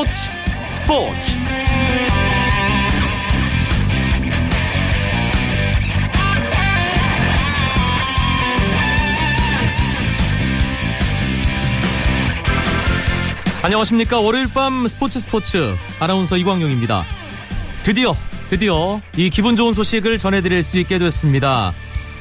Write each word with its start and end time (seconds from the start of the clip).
스포츠 0.00 0.12
스포츠. 0.76 1.30
안녕하십니까. 13.62 14.20
월요일 14.20 14.46
밤 14.54 14.86
스포츠 14.86 15.20
스포츠. 15.20 15.74
아나운서 15.98 16.38
이광용입니다. 16.38 17.04
드디어 17.82 18.14
드디어 18.48 19.02
이 19.18 19.28
기분 19.28 19.54
좋은 19.54 19.74
소식을 19.74 20.16
전해드릴 20.16 20.62
수 20.62 20.78
있게 20.78 20.98
됐습니다. 20.98 21.74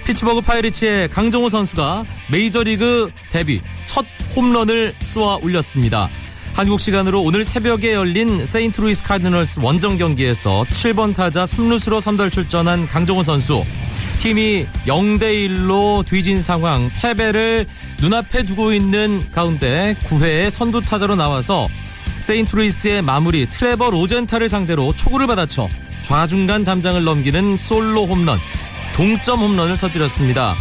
피츠버그 0.05 0.41
파이리츠의 0.41 1.09
강정호 1.09 1.47
선수가 1.47 2.03
메이저리그 2.29 3.11
데뷔 3.31 3.61
첫 3.85 4.05
홈런을 4.35 4.95
쏘아 5.01 5.37
올렸습니다 5.37 6.09
한국 6.53 6.81
시간으로 6.81 7.21
오늘 7.21 7.43
새벽에 7.43 7.93
열린 7.93 8.45
세인트루이스 8.45 9.03
카디널스 9.03 9.59
원정 9.61 9.97
경기에서 9.97 10.65
7번 10.69 11.15
타자 11.15 11.45
3루수로 11.45 12.01
선발 12.01 12.31
출전한 12.31 12.85
강정호 12.87 13.23
선수. 13.23 13.63
팀이 14.17 14.65
0대1로 14.85 16.05
뒤진 16.05 16.41
상황 16.41 16.91
패배를 17.01 17.65
눈앞에 18.01 18.43
두고 18.43 18.73
있는 18.73 19.23
가운데 19.31 19.95
9회에 20.03 20.49
선두 20.49 20.81
타자로 20.81 21.15
나와서 21.15 21.67
세인트루이스의 22.19 23.01
마무리 23.01 23.49
트레버 23.49 23.89
로젠탈을 23.89 24.49
상대로 24.49 24.93
초구를 24.93 25.27
받아쳐 25.27 25.69
좌중간 26.01 26.65
담장을 26.65 27.01
넘기는 27.01 27.55
솔로 27.55 28.05
홈런 28.05 28.39
동점 28.93 29.39
홈런을 29.39 29.77
터뜨렸습니다. 29.77 30.55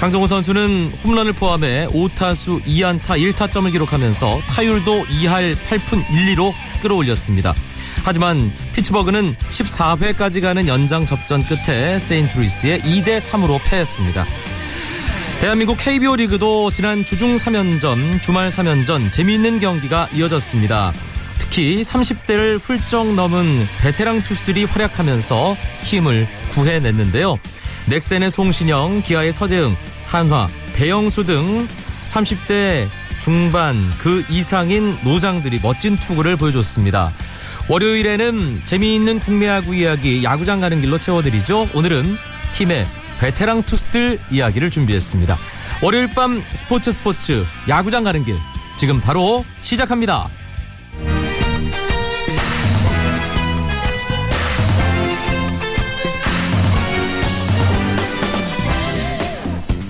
강정호 0.00 0.26
선수는 0.26 0.92
홈런을 1.02 1.32
포함해 1.32 1.86
5타수 1.86 2.62
2안타 2.64 3.18
1타점을 3.32 3.72
기록하면서 3.72 4.42
타율도 4.46 5.04
2할 5.06 5.54
8푼 5.54 6.04
1리로 6.06 6.52
끌어올렸습니다. 6.82 7.54
하지만 8.04 8.52
피츠버그는 8.74 9.36
14회까지 9.36 10.42
가는 10.42 10.68
연장 10.68 11.06
접전 11.06 11.42
끝에 11.42 11.98
세인트루이스에 11.98 12.78
2대 12.80 13.18
3으로 13.20 13.58
패했습니다. 13.64 14.26
대한민국 15.40 15.76
KBO 15.78 16.16
리그도 16.16 16.70
지난 16.70 17.04
주중 17.04 17.36
3연전, 17.36 18.20
주말 18.22 18.48
3연전 18.48 19.10
재미있는 19.10 19.60
경기가 19.60 20.08
이어졌습니다. 20.14 20.92
특히 21.38 21.82
30대를 21.82 22.58
훌쩍 22.60 23.14
넘은 23.14 23.66
베테랑 23.80 24.18
투수들이 24.20 24.64
활약하면서 24.64 25.56
팀을 25.82 26.28
구해냈는데요. 26.52 27.38
넥센의 27.88 28.30
송신영, 28.30 29.02
기아의 29.02 29.32
서재응, 29.32 29.76
한화, 30.06 30.48
배영수 30.74 31.24
등 31.24 31.66
30대 32.04 32.88
중반 33.20 33.90
그 33.98 34.24
이상인 34.28 34.98
노장들이 35.02 35.60
멋진 35.62 35.96
투구를 35.96 36.36
보여줬습니다. 36.36 37.10
월요일에는 37.68 38.62
재미있는 38.64 39.20
국내 39.20 39.48
야구 39.48 39.74
이야기 39.74 40.22
야구장 40.22 40.60
가는 40.60 40.80
길로 40.80 40.98
채워드리죠. 40.98 41.70
오늘은 41.74 42.16
팀의 42.52 42.86
베테랑 43.18 43.62
투수들 43.64 44.20
이야기를 44.30 44.70
준비했습니다. 44.70 45.36
월요일 45.82 46.08
밤 46.08 46.44
스포츠 46.52 46.92
스포츠 46.92 47.44
야구장 47.68 48.04
가는 48.04 48.24
길 48.24 48.36
지금 48.76 49.00
바로 49.00 49.44
시작합니다. 49.62 50.28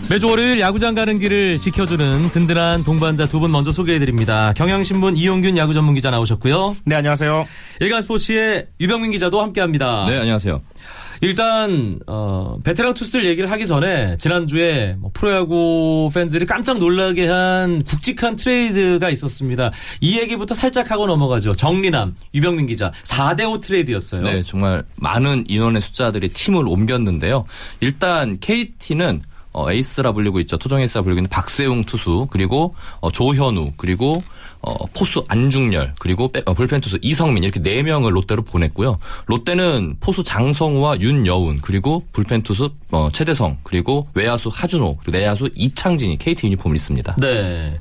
매주 0.09 0.29
월요일 0.29 0.61
야구장 0.61 0.95
가는 0.95 1.19
길을 1.19 1.59
지켜주는 1.59 2.31
든든한 2.31 2.85
동반자 2.85 3.27
두 3.27 3.41
분 3.41 3.51
먼저 3.51 3.73
소개해드립니다. 3.73 4.53
경향신문 4.57 5.17
이용균 5.17 5.57
야구 5.57 5.75
전문 5.75 5.95
기자 5.95 6.11
나오셨고요. 6.11 6.77
네, 6.85 6.95
안녕하세요. 6.95 7.47
일간 7.81 8.01
스포츠의 8.03 8.69
유병민 8.81 9.11
기자도 9.11 9.41
함께합니다. 9.43 10.07
네, 10.09 10.17
안녕하세요. 10.19 10.63
일단 11.23 11.93
어, 12.07 12.57
베테랑 12.63 12.95
투수들 12.95 13.25
얘기를 13.27 13.51
하기 13.51 13.67
전에 13.67 14.17
지난주에 14.19 14.95
뭐 14.99 15.11
프로야구 15.13 16.11
팬들이 16.15 16.47
깜짝 16.47 16.79
놀라게 16.79 17.27
한 17.27 17.83
굵직한 17.83 18.37
트레이드가 18.37 19.11
있었습니다. 19.11 19.73
이 20.01 20.19
얘기부터 20.19 20.55
살짝 20.55 20.91
하고 20.93 21.07
넘어가죠. 21.07 21.53
정리남 21.55 22.15
유병민 22.33 22.67
기자 22.67 22.93
4대5 23.03 23.61
트레이드였어요. 23.61 24.23
네, 24.23 24.43
정말 24.45 24.85
많은 24.97 25.45
인원의 25.49 25.83
숫자들이 25.83 26.29
팀을 26.29 26.69
옮겼는데요. 26.69 27.45
일단 27.81 28.39
KT는 28.41 29.23
어, 29.57 29.73
에이스라 29.73 30.13
불리고 30.13 30.39
있죠. 30.41 30.59
토종 30.59 30.81
에이스라 30.81 31.03
불리고 31.03 31.21
있는 31.21 31.31
박세웅 31.31 31.85
투수 31.85 32.27
그리고 32.31 32.75
어, 33.01 33.11
조현우 33.11 33.73
그리고 33.79 34.13
어, 34.61 34.75
포수 34.89 35.25
안중열 35.29 35.95
그리고 35.99 36.29
백, 36.29 36.47
어, 36.47 36.53
불펜 36.53 36.83
투수 36.83 36.99
이성민 37.01 37.43
이렇게 37.43 37.61
네 37.63 37.83
명을 37.83 38.15
롯데로 38.15 38.43
보냈고요. 38.43 38.99
롯데는 39.27 39.97
포수 40.01 40.23
장성우와 40.23 41.01
윤여운 41.01 41.61
그리고 41.63 42.05
불펜 42.13 42.43
투수 42.43 42.71
어, 42.91 43.09
최대성 43.11 43.57
그리고 43.63 44.07
외야수 44.15 44.51
하준호 44.53 44.99
그리고 45.03 45.19
내야수 45.19 45.49
이창진이 45.55 46.19
KT 46.19 46.47
유니폼을 46.49 46.77
입습니다. 46.77 47.17
네. 47.19 47.79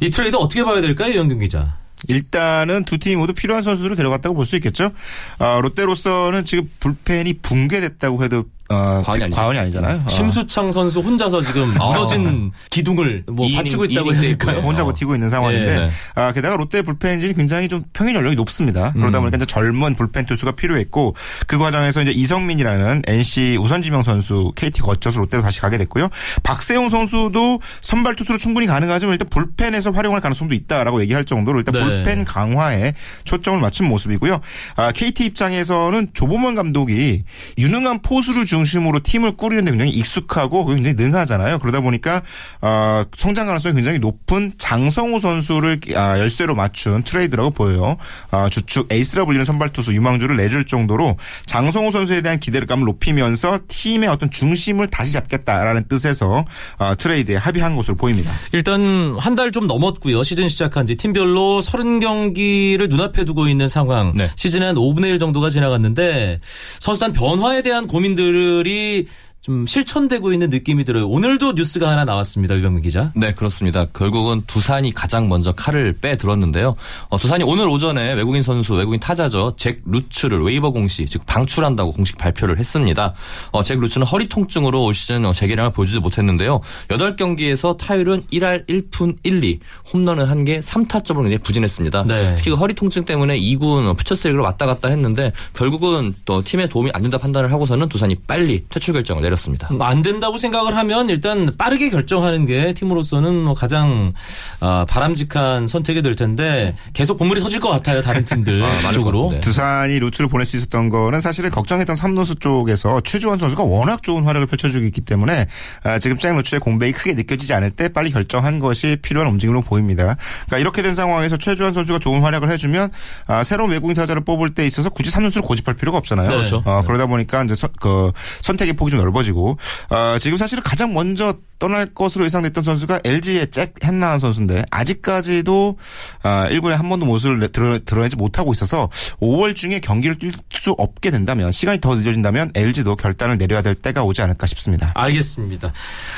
이 0.00 0.10
트레이드 0.10 0.36
어떻게 0.36 0.62
봐야 0.62 0.80
될까요, 0.82 1.14
용균 1.16 1.38
기자? 1.38 1.78
일단은 2.06 2.84
두 2.84 2.98
팀이 2.98 3.16
모두 3.16 3.32
필요한 3.32 3.62
선수들을 3.64 3.96
데려갔다고 3.96 4.34
볼 4.36 4.46
수 4.46 4.54
있겠죠. 4.56 4.92
어, 5.38 5.60
롯데로서는 5.62 6.44
지금 6.44 6.70
불펜이 6.80 7.34
붕괴됐다고 7.42 8.22
해도 8.22 8.44
어, 8.70 9.02
과언이 9.02 9.24
아니죠. 9.24 9.36
과언이 9.36 9.58
아니잖아요. 9.58 10.02
어. 10.04 10.08
심수창 10.08 10.70
선수 10.70 11.00
혼자서 11.00 11.40
지금 11.40 11.68
무너진 11.72 12.52
기둥을 12.70 13.24
뭐 13.28 13.46
이닝, 13.46 13.56
바치고 13.56 13.86
있다고 13.86 14.10
이닝 14.10 14.14
해야 14.14 14.28
될까요? 14.28 14.50
세이브예요. 14.52 14.68
혼자 14.68 14.82
어. 14.82 14.86
버티고 14.86 15.14
있는 15.14 15.28
상황인데 15.30 15.72
예, 15.72 15.76
네. 15.78 15.90
아, 16.14 16.32
게다가 16.32 16.56
롯데 16.56 16.82
불펜 16.82 17.12
엔진이 17.12 17.34
굉장히 17.34 17.68
좀 17.68 17.84
평균 17.92 18.14
연령이 18.14 18.36
높습니다. 18.36 18.92
그러다 18.92 19.20
보니까 19.20 19.36
이제 19.36 19.46
젊은 19.46 19.94
불펜 19.94 20.26
투수가 20.26 20.52
필요했고 20.52 21.14
그 21.46 21.58
과정에서 21.58 22.02
이제 22.02 22.10
이성민이라는 22.10 23.02
NC 23.06 23.58
우선지명 23.60 24.02
선수 24.02 24.52
KT 24.54 24.82
거쳐서 24.82 25.20
롯데로 25.20 25.42
다시 25.42 25.60
가게 25.60 25.78
됐고요. 25.78 26.08
박세웅 26.42 26.90
선수도 26.90 27.60
선발 27.80 28.16
투수로 28.16 28.36
충분히 28.36 28.66
가능하지만 28.66 29.14
일단 29.14 29.28
불펜에서 29.30 29.90
활용할 29.92 30.20
가능성도 30.20 30.54
있다라고 30.54 31.00
얘기할 31.02 31.24
정도로 31.24 31.60
일단 31.60 31.72
네. 31.74 31.80
불펜 31.80 32.24
강화에 32.24 32.92
초점을 33.24 33.60
맞춘 33.60 33.88
모습이고요. 33.88 34.40
아, 34.76 34.92
KT 34.92 35.24
입장에서는 35.24 36.08
조범현 36.12 36.54
감독이 36.54 37.24
유능한 37.56 38.00
포수를 38.02 38.44
중심으로 38.58 39.00
팀을 39.00 39.36
꾸리는데 39.36 39.70
굉장히 39.72 39.92
익숙하고 39.92 40.66
굉장히 40.66 40.94
능하잖아요. 40.94 41.58
그러다 41.58 41.80
보니까 41.80 42.22
어, 42.60 43.04
성장 43.16 43.46
가능성이 43.46 43.74
굉장히 43.76 43.98
높은 43.98 44.52
장성우 44.58 45.20
선수를 45.20 45.80
아, 45.96 46.18
열쇠로 46.18 46.54
맞춘 46.54 47.02
트레이드라고 47.02 47.50
보여요. 47.50 47.96
아, 48.30 48.48
주축 48.50 48.92
에이스라 48.92 49.24
불리는 49.24 49.44
선발 49.44 49.70
투수 49.72 49.94
유망주를 49.94 50.36
내줄 50.36 50.66
정도로 50.66 51.16
장성우 51.46 51.90
선수에 51.90 52.20
대한 52.20 52.38
기대감을 52.40 52.84
높이면서 52.84 53.58
팀의 53.68 54.08
어떤 54.08 54.30
중심을 54.30 54.88
다시 54.88 55.12
잡겠다라는 55.12 55.86
뜻에서 55.88 56.44
아, 56.78 56.94
트레이드에 56.94 57.36
합의한 57.36 57.76
것으로 57.76 57.96
보입니다. 57.96 58.32
일단 58.52 59.16
한 59.18 59.34
달 59.34 59.48
좀 59.52 59.66
넘었고요. 59.68 60.24
시즌 60.24 60.48
시작한 60.48 60.86
지 60.86 60.96
팀별로 60.96 61.60
30경기를 61.62 62.88
눈앞에 62.90 63.24
두고 63.24 63.48
있는 63.48 63.68
상황. 63.68 64.12
네. 64.16 64.28
시즌 64.36 64.62
한 64.62 64.74
5분의 64.74 65.04
1 65.06 65.18
정도가 65.18 65.48
지나갔는데 65.48 66.40
선수단 66.80 67.12
변화에 67.12 67.62
대한 67.62 67.86
고민들 67.86 68.34
이 68.66 69.06
좀 69.40 69.66
실천되고 69.66 70.32
있는 70.32 70.50
느낌이 70.50 70.84
들어요. 70.84 71.08
오늘도 71.08 71.52
뉴스가 71.52 71.88
하나 71.88 72.04
나왔습니다. 72.04 72.56
유병민 72.56 72.82
기자. 72.82 73.08
네, 73.14 73.32
그렇습니다. 73.32 73.86
결국은 73.86 74.42
두산이 74.46 74.92
가장 74.92 75.28
먼저 75.28 75.52
칼을 75.52 75.94
빼들었는데요. 76.02 76.74
어, 77.08 77.18
두산이 77.18 77.44
오늘 77.44 77.68
오전에 77.68 78.14
외국인 78.14 78.42
선수, 78.42 78.74
외국인 78.74 78.98
타자죠. 78.98 79.54
잭 79.56 79.78
루츠를 79.86 80.42
웨이버 80.42 80.70
공시, 80.70 81.06
즉 81.06 81.24
방출한다고 81.24 81.92
공식 81.92 82.18
발표를 82.18 82.58
했습니다. 82.58 83.14
어, 83.52 83.62
잭 83.62 83.78
루츠는 83.78 84.06
허리 84.06 84.28
통증으로 84.28 84.82
올 84.82 84.92
시즌 84.92 85.24
어, 85.24 85.32
재개량을 85.32 85.70
보여주지 85.70 86.00
못했는데요. 86.00 86.60
8경기에서 86.88 87.78
타율은 87.78 88.22
1할 88.32 88.66
1푼 88.66 89.16
1, 89.22 89.44
2, 89.44 89.60
홈런은 89.94 90.26
1개, 90.26 90.60
3타점으로 90.60 91.22
굉장히 91.22 91.38
부진했습니다. 91.38 92.04
네. 92.04 92.34
특히 92.36 92.50
그 92.50 92.56
허리 92.56 92.74
통증 92.74 93.04
때문에 93.04 93.38
2군 93.38 93.96
퓨처스리그로 93.96 94.42
왔다 94.42 94.66
갔다 94.66 94.88
했는데 94.88 95.32
결국은 95.54 96.12
또 96.24 96.42
팀에 96.42 96.68
도움이 96.68 96.90
안 96.92 97.02
된다 97.02 97.18
판단을 97.18 97.52
하고서는 97.52 97.88
두산이 97.88 98.16
빨리 98.26 98.64
퇴출 98.68 98.94
결정을 98.94 99.27
내렸습니다. 99.28 99.72
뭐안 99.72 100.02
된다고 100.02 100.38
생각을 100.38 100.76
하면 100.76 101.08
일단 101.08 101.50
빠르게 101.56 101.90
결정하는 101.90 102.46
게 102.46 102.72
팀으로서는 102.74 103.44
뭐 103.44 103.54
가장 103.54 104.12
아, 104.60 104.84
바람직한 104.88 105.66
선택이 105.66 106.02
될 106.02 106.14
텐데 106.14 106.74
계속 106.92 107.18
본물이 107.18 107.40
서질 107.40 107.60
것 107.60 107.68
같아요. 107.70 108.02
다른 108.02 108.24
팀들 108.24 108.62
아, 108.64 108.92
쪽으로. 108.92 109.32
두산이 109.40 109.98
루츠를 109.98 110.28
보낼 110.28 110.46
수 110.46 110.56
있었던 110.56 110.88
거는 110.88 111.20
사실은 111.20 111.50
걱정했던 111.50 111.96
삼루수 111.96 112.36
쪽에서 112.36 113.00
최주원 113.02 113.38
선수가 113.38 113.62
워낙 113.62 114.02
좋은 114.02 114.24
활약을 114.24 114.46
펼쳐주고 114.46 114.84
있기 114.86 115.02
때문에 115.02 115.46
아, 115.84 115.98
지금 115.98 116.18
잭 116.18 116.34
루츠의 116.34 116.60
공백이 116.60 116.92
크게 116.92 117.14
느껴지지 117.14 117.54
않을 117.54 117.70
때 117.70 117.88
빨리 117.88 118.10
결정한 118.10 118.58
것이 118.58 118.96
필요한 119.02 119.30
움직임으로 119.30 119.62
보입니다. 119.62 120.16
그러니까 120.46 120.58
이렇게 120.58 120.82
된 120.82 120.94
상황에서 120.94 121.36
최주원 121.36 121.74
선수가 121.74 121.98
좋은 121.98 122.22
활약을 122.22 122.50
해주면 122.50 122.90
아, 123.26 123.44
새로운 123.44 123.70
외국인 123.70 123.94
타자를 123.94 124.24
뽑을 124.24 124.54
때 124.54 124.66
있어서 124.66 124.90
굳이 124.90 125.10
삼루수를 125.10 125.46
고집할 125.46 125.74
필요가 125.74 125.98
없잖아요. 125.98 126.28
그렇죠. 126.28 126.62
어, 126.64 126.82
그러다 126.86 127.06
보니까 127.06 127.44
이제 127.44 127.54
선, 127.54 127.70
그 127.80 128.12
선택의 128.42 128.74
폭이 128.74 128.90
좀 128.90 129.00
접어 129.00 129.17
지고 129.22 129.58
어, 129.90 130.16
지금 130.18 130.36
사실은 130.36 130.62
가장 130.62 130.92
먼저 130.94 131.34
떠날 131.58 131.92
것으로 131.92 132.24
예상됐던 132.24 132.62
선수가 132.62 133.00
LG의 133.04 133.50
잭 133.50 133.74
헨나한 133.82 134.18
선수인데 134.20 134.64
아직까지도 134.70 135.76
어, 136.24 136.28
1군에 136.50 136.70
한 136.70 136.88
번도 136.88 137.06
모습을 137.06 137.40
내- 137.40 137.48
드러, 137.48 137.78
드러내지 137.78 138.16
못하고 138.16 138.52
있어서 138.52 138.88
5월 139.20 139.54
중에 139.56 139.80
경기를 139.80 140.16
뛸 140.18 140.32
수 140.52 140.72
없게 140.78 141.10
된다면 141.10 141.50
시간이 141.52 141.80
더 141.80 141.94
늦어진다면 141.96 142.52
LG도 142.54 142.96
결단을 142.96 143.38
내려야 143.38 143.62
될 143.62 143.74
때가 143.74 144.04
오지 144.04 144.22
않을까 144.22 144.46
싶습니다. 144.46 144.92
알겠습니다. 144.94 145.72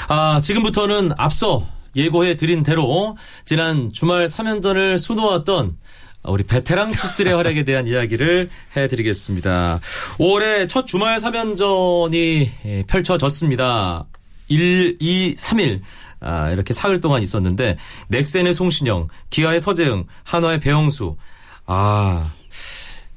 아, 0.08 0.40
지금부터는 0.40 1.12
앞서 1.16 1.66
예고해 1.96 2.36
드린 2.36 2.62
대로 2.62 3.16
지난 3.44 3.90
주말 3.92 4.26
3연전을 4.26 4.96
수놓았던 4.98 5.76
우리 6.24 6.44
베테랑 6.44 6.90
투수들의 6.92 7.32
활약에 7.32 7.64
대한 7.64 7.86
이야기를 7.86 8.50
해드리겠습니다. 8.76 9.80
5월에 10.18 10.68
첫 10.68 10.86
주말 10.86 11.16
3연전이 11.16 12.48
예, 12.66 12.84
펼쳐졌습니다. 12.86 14.06
1, 14.48 14.98
2, 15.00 15.34
3일. 15.36 15.80
아, 16.20 16.50
이렇게 16.50 16.74
사흘 16.74 17.00
동안 17.00 17.22
있었는데, 17.22 17.78
넥센의 18.08 18.52
송신영, 18.52 19.08
기아의 19.30 19.60
서재흥, 19.60 20.04
한화의 20.24 20.60
배영수. 20.60 21.16
아, 21.64 22.30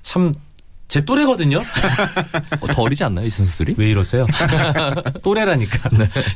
참, 0.02 0.34
제 0.94 1.04
또래거든요? 1.04 1.58
어, 2.62 2.68
더 2.68 2.84
어리지 2.84 3.04
않나요, 3.04 3.26
이 3.26 3.30
선수들이? 3.32 3.74
왜 3.80 3.90
이러세요? 3.90 4.28
또래라니까. 5.24 5.90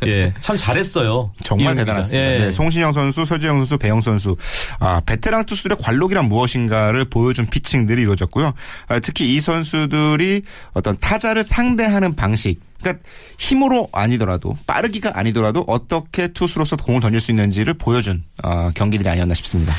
예, 0.08 0.34
참 0.40 0.58
잘했어요. 0.58 1.32
정말 1.44 1.76
대단했습니다. 1.76 2.34
예. 2.34 2.38
네, 2.40 2.52
송신영 2.52 2.92
선수, 2.92 3.24
서지영 3.24 3.58
선수, 3.58 3.78
배영 3.78 4.02
선수, 4.02 4.36
아, 4.80 5.00
베테랑 5.06 5.46
투수들의 5.46 5.78
관록이란 5.80 6.28
무엇인가를 6.28 7.06
보여준 7.06 7.46
피칭들이 7.46 8.02
이루어졌고요. 8.02 8.56
아, 8.88 9.00
특히 9.00 9.36
이 9.36 9.40
선수들이 9.40 10.42
어떤 10.74 10.98
타자를 10.98 11.44
상대하는 11.44 12.16
방식, 12.16 12.60
그러니까 12.82 13.04
힘으로 13.38 13.90
아니더라도 13.92 14.58
빠르기가 14.66 15.20
아니더라도 15.20 15.66
어떻게 15.68 16.30
투수로서 16.30 16.78
공을 16.78 17.02
던질 17.02 17.22
수 17.22 17.32
있는지를 17.32 17.76
보여준 17.76 18.24
어, 18.44 18.72
경기들이 18.74 19.08
아니었나 19.08 19.36
싶습니다. 19.36 19.76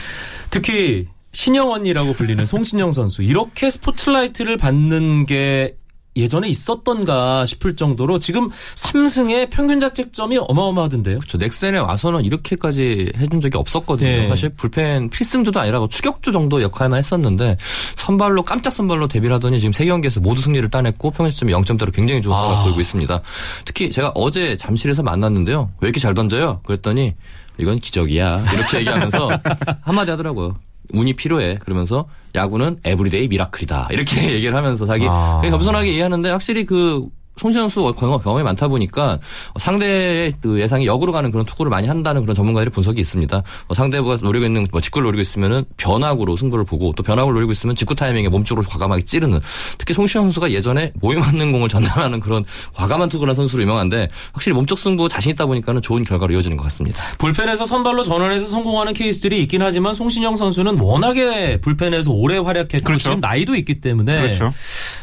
특히 0.51 1.09
신영 1.33 1.71
언니라고 1.71 2.15
불리는 2.15 2.45
송신영 2.45 2.93
선수 2.93 3.23
이렇게 3.23 3.71
스포트라이트를 3.71 4.57
받는 4.57 5.27
게 5.27 5.77
예전에 6.19 6.49
있었던가 6.49 7.45
싶을 7.45 7.77
정도로 7.77 8.19
지금 8.19 8.51
3승의 8.51 9.51
평균 9.51 9.79
자책점이 9.79 10.39
어마어마하던데요. 10.39 11.21
저 11.29 11.39
넥센에 11.39 11.79
와서는 11.79 12.25
이렇게까지 12.25 13.13
해준 13.17 13.41
적이 13.41 13.59
없었거든요. 13.59 14.11
네. 14.11 14.29
사실 14.29 14.49
불펜 14.51 15.11
필승조도 15.11 15.61
아니라 15.61 15.79
뭐 15.79 15.89
추격조 15.89 16.33
정도 16.33 16.61
역할만 16.61 16.99
했었는데 16.99 17.57
선발로 17.97 18.43
깜짝 18.43 18.73
선발로 18.73 19.07
데뷔를 19.07 19.37
하더니 19.37 19.61
지금 19.61 19.73
세 19.73 19.85
경기에서 19.85 20.21
모두 20.21 20.43
승리를 20.43 20.69
따냈고 20.71 21.13
평균점이 21.13 21.53
0점대로 21.53 21.93
굉장히 21.93 22.21
좋은 22.21 22.35
활약을 22.35 22.57
아. 22.57 22.65
보이고 22.65 22.81
있습니다. 22.81 23.23
특히 23.65 23.91
제가 23.91 24.13
어제 24.15 24.57
잠실에서 24.57 25.03
만났는데요. 25.05 25.71
왜 25.81 25.87
이렇게 25.87 26.01
잘 26.01 26.15
던져요? 26.15 26.61
그랬더니 26.65 27.15
이건 27.59 27.79
기적이야. 27.79 28.45
이렇게 28.55 28.79
얘기하면서 28.79 29.31
한마디 29.83 30.11
하더라고요. 30.11 30.57
운이 30.93 31.15
필요해. 31.15 31.57
그러면서 31.61 32.07
야구는 32.35 32.79
everyday 32.85 33.29
miracle이다. 33.29 33.89
이렇게 33.91 34.31
얘기를 34.35 34.57
하면서 34.57 34.87
자기 34.87 35.07
아. 35.09 35.41
겸손하게 35.43 35.89
얘기하는데 35.89 36.31
확실히 36.31 36.65
그 36.65 37.07
선수 37.39 37.95
경험, 37.99 38.21
경험이 38.21 38.43
많다 38.45 38.69
보니까 38.69 39.19
상대의 39.59 40.35
그 40.41 40.61
예상이 40.61 40.87
역으로 40.87 41.13
가는 41.13 41.31
그런 41.31 41.47
투구를 41.47 41.71
많이 41.71 41.89
한다는 41.89 42.23
그런 42.23 42.35
전문가들의 42.35 42.71
분석이 42.71 43.01
있습니다. 43.01 43.43
뭐 43.69 43.75
상대가 43.75 44.17
노리고 44.21 44.47
있는 44.47 44.67
뭐 44.71 44.81
직구를 44.81 45.07
노리고 45.07 45.23
있으면은 45.23 45.65
변화구로 45.77 46.37
승부를 46.37 46.65
보고 46.65 46.93
또 46.97 47.03
변화구를 47.03 47.35
노리고 47.35 47.53
있으면 47.53 47.77
직구 47.77 47.95
타이밍에 47.95 48.29
몸쪽으로 48.29 48.67
과감하게 48.67 49.05
찌르는 49.05 49.41
특히 49.79 49.95
송신영 49.95 50.27
선수가 50.27 50.53
예전에 50.53 50.93
몸에 50.95 51.21
맞는 51.21 51.53
공을 51.53 51.69
전달하는 51.69 52.21
그런 52.21 52.45
과감한 52.75 53.09
투구라는 53.09 53.35
선수로 53.35 53.63
유명한데 53.63 54.09
확실히 54.33 54.55
몸쪽 54.55 54.79
승부 54.79 55.09
자신 55.09 55.33
있다 55.33 55.47
보니까는 55.47 55.83
좋은 55.83 56.05
결과로 56.05 56.35
이어지는 56.35 56.57
것 56.57 56.65
같습니다. 56.65 57.03
불펜에서 57.19 57.67
선발로 57.67 58.03
전환해서 58.03 58.47
성공하는 58.47 58.93
케이스들이 58.93 59.43
있긴 59.43 59.63
하지만 59.63 59.95
송신영 59.95 60.37
선수는 60.37 60.79
워낙에 60.79 61.61
불펜에서 61.61 62.11
오래 62.11 62.39
활약했고 62.39 62.85
그렇죠. 62.85 62.99
지금 62.99 63.21
나이도 63.21 63.55
있기 63.57 63.81
때문에 63.81 64.17
그렇죠. 64.17 64.53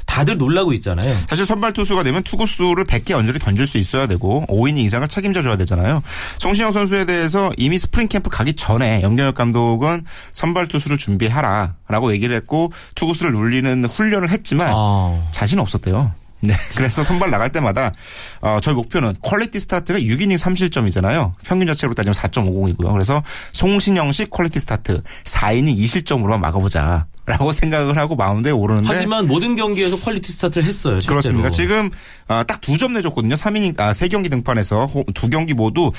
다들 0.05 0.37
놀라고 0.37 0.73
있잖아요. 0.73 1.15
사실 1.27 1.45
선발 1.45 1.73
투수가 1.73 2.03
되면 2.03 2.23
투구수를 2.25 2.83
100개 2.85 3.11
언저리 3.13 3.39
던질 3.39 3.65
수 3.65 3.77
있어야 3.77 4.07
되고 4.07 4.45
5이닝 4.49 4.79
이상을 4.79 5.07
책임져 5.07 5.41
줘야 5.41 5.55
되잖아요. 5.55 6.03
송신영 6.39 6.73
선수에 6.73 7.05
대해서 7.05 7.51
이미 7.57 7.79
스프링 7.79 8.09
캠프 8.09 8.29
가기 8.29 8.55
전에 8.55 9.01
염경엽 9.01 9.35
감독은 9.35 10.03
선발 10.33 10.67
투수를 10.67 10.97
준비하라라고 10.97 12.11
얘기를 12.11 12.35
했고 12.35 12.73
투구수를 12.95 13.31
늘리는 13.31 13.85
훈련을 13.85 14.29
했지만 14.29 14.71
아. 14.75 15.23
자신 15.31 15.59
없었대요. 15.59 16.11
네. 16.41 16.53
그래서 16.75 17.03
선발 17.03 17.31
나갈 17.31 17.51
때마다 17.51 17.91
어, 18.41 18.59
저희 18.61 18.75
목표는 18.75 19.15
quality 19.21 19.59
start가 19.59 19.99
6이닝 19.99 20.37
3실점이잖아요. 20.37 21.31
평균자책으로 21.43 21.93
따지면 21.93 22.13
4.50이고요. 22.13 22.91
그래서 22.91 23.23
송신영식 23.53 24.29
quality 24.29 24.59
start 24.59 25.01
4이닝 25.23 25.77
2실점으로만 25.77 26.39
막아보자. 26.39 27.05
라고 27.25 27.51
생각을 27.51 27.97
하고 27.97 28.15
마운드에 28.15 28.51
오르는데 28.51 28.87
하지만 28.87 29.25
모든 29.27 29.55
경기에서 29.55 29.99
quality 29.99 30.31
start를 30.31 30.65
했어요. 30.67 30.99
실제로. 30.99 31.15
그렇습니다. 31.19 31.49
지금 31.49 31.89
딱 32.27 32.61
두 32.61 32.77
점 32.77 32.93
내줬거든요. 32.93 33.33
3이닝 33.35 33.79
아, 33.79 33.93
세 33.93 34.07
경기 34.07 34.29
등판에서 34.29 34.85
호- 34.85 35.03
두 35.15 35.29
경기 35.29 35.53
모두 35.55 35.91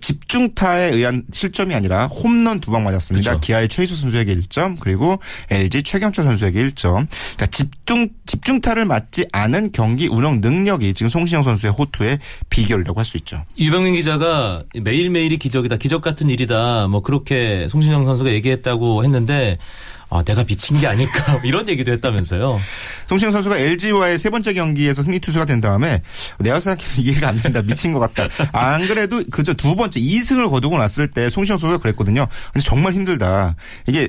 집중타에 0.00 0.90
의한 0.90 1.24
실점이 1.32 1.74
아니라 1.74 2.06
홈런 2.06 2.60
두 2.60 2.70
방 2.70 2.82
맞았습니다. 2.84 3.30
그렇죠. 3.30 3.40
기아의 3.40 3.68
최희수 3.68 3.94
선수에게 3.96 4.34
1점 4.36 4.76
그리고 4.80 5.18
LG 5.50 5.82
최경철 5.84 6.24
선수에게 6.24 6.60
1점. 6.68 7.06
그러니까 7.36 7.46
집중 7.46 8.08
집중타를 8.26 8.84
맞지 8.84 9.26
않은 9.32 9.70
경기 9.72 10.08
운영 10.08 10.40
능력이 10.40 10.94
지금 10.94 11.08
송신영 11.08 11.44
선수의 11.44 11.72
호투의 11.72 12.18
비결이라고 12.50 12.98
할 12.98 13.04
수 13.04 13.16
있죠. 13.18 13.42
유병민 13.58 13.94
기자가 13.94 14.62
매일매일이 14.80 15.36
기적이다. 15.38 15.76
기적 15.76 16.00
같은 16.02 16.30
일이다. 16.30 16.88
뭐 16.88 17.02
그렇게 17.02 17.68
송신영 17.68 18.04
선수가 18.06 18.32
얘기했다고 18.32 19.04
했는데 19.04 19.58
아, 20.14 20.22
내가 20.22 20.44
미친 20.44 20.78
게 20.78 20.86
아닐까 20.86 21.32
뭐 21.34 21.40
이런 21.42 21.68
얘기도 21.68 21.90
했다면서요. 21.90 22.60
송신영 23.08 23.32
선수가 23.32 23.58
LG와의 23.58 24.16
세 24.16 24.30
번째 24.30 24.54
경기에서 24.54 25.02
승리 25.02 25.18
투수가 25.18 25.44
된 25.46 25.60
다음에 25.60 26.02
내가 26.38 26.60
생각해도 26.60 27.02
이해가 27.02 27.28
안 27.30 27.42
된다. 27.42 27.62
미친 27.62 27.92
것 27.92 27.98
같다. 27.98 28.28
안 28.52 28.86
그래도 28.86 29.22
그저 29.32 29.54
두 29.54 29.74
번째 29.74 29.98
2승을 29.98 30.48
거두고 30.50 30.78
났을 30.78 31.08
때 31.08 31.28
송신영 31.28 31.58
선수가 31.58 31.82
그랬거든요. 31.82 32.28
근데 32.52 32.64
정말 32.64 32.92
힘들다. 32.92 33.56
이게 33.88 34.08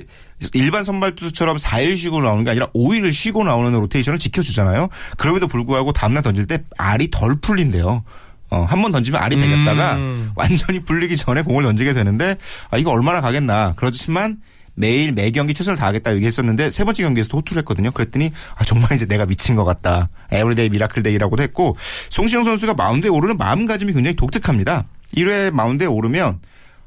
일반 0.52 0.84
선발 0.84 1.16
투수처럼 1.16 1.56
4일 1.56 1.96
쉬고 1.96 2.20
나오는 2.22 2.44
게 2.44 2.50
아니라 2.50 2.68
5일을 2.72 3.12
쉬고 3.12 3.42
나오는 3.42 3.72
로테이션을 3.72 4.20
지켜주잖아요. 4.20 4.88
그럼에도 5.16 5.48
불구하고 5.48 5.92
다음날 5.92 6.22
던질 6.22 6.46
때 6.46 6.62
알이 6.78 7.10
덜 7.10 7.34
풀린대요. 7.40 8.04
어, 8.50 8.64
한 8.70 8.80
번 8.80 8.92
던지면 8.92 9.20
알이 9.20 9.34
배겼다가 9.36 9.96
음. 9.96 10.30
완전히 10.36 10.78
풀리기 10.84 11.16
전에 11.16 11.42
공을 11.42 11.64
던지게 11.64 11.94
되는데 11.94 12.36
아, 12.70 12.78
이거 12.78 12.92
얼마나 12.92 13.20
가겠나. 13.20 13.72
그렇지만 13.76 14.36
매일 14.76 15.12
매 15.12 15.30
경기 15.30 15.54
최선을 15.54 15.76
다하겠다 15.76 16.14
얘기했었는데 16.14 16.70
세 16.70 16.84
번째 16.84 17.02
경기에서 17.02 17.30
호투를 17.32 17.60
했거든요. 17.60 17.90
그랬더니 17.90 18.30
아, 18.54 18.64
정말 18.64 18.92
이제 18.92 19.06
내가 19.06 19.26
미친 19.26 19.56
것 19.56 19.64
같다. 19.64 20.08
everyday 20.30 20.68
miracle 20.68 21.02
day라고도 21.02 21.42
했고 21.42 21.76
송시영 22.10 22.44
선수가 22.44 22.74
마운드에 22.74 23.10
오르는 23.10 23.36
마음가짐이 23.38 23.92
굉장히 23.92 24.14
독특합니다. 24.14 24.84
1회 25.16 25.50
마운드에 25.52 25.86
오르면 25.86 26.40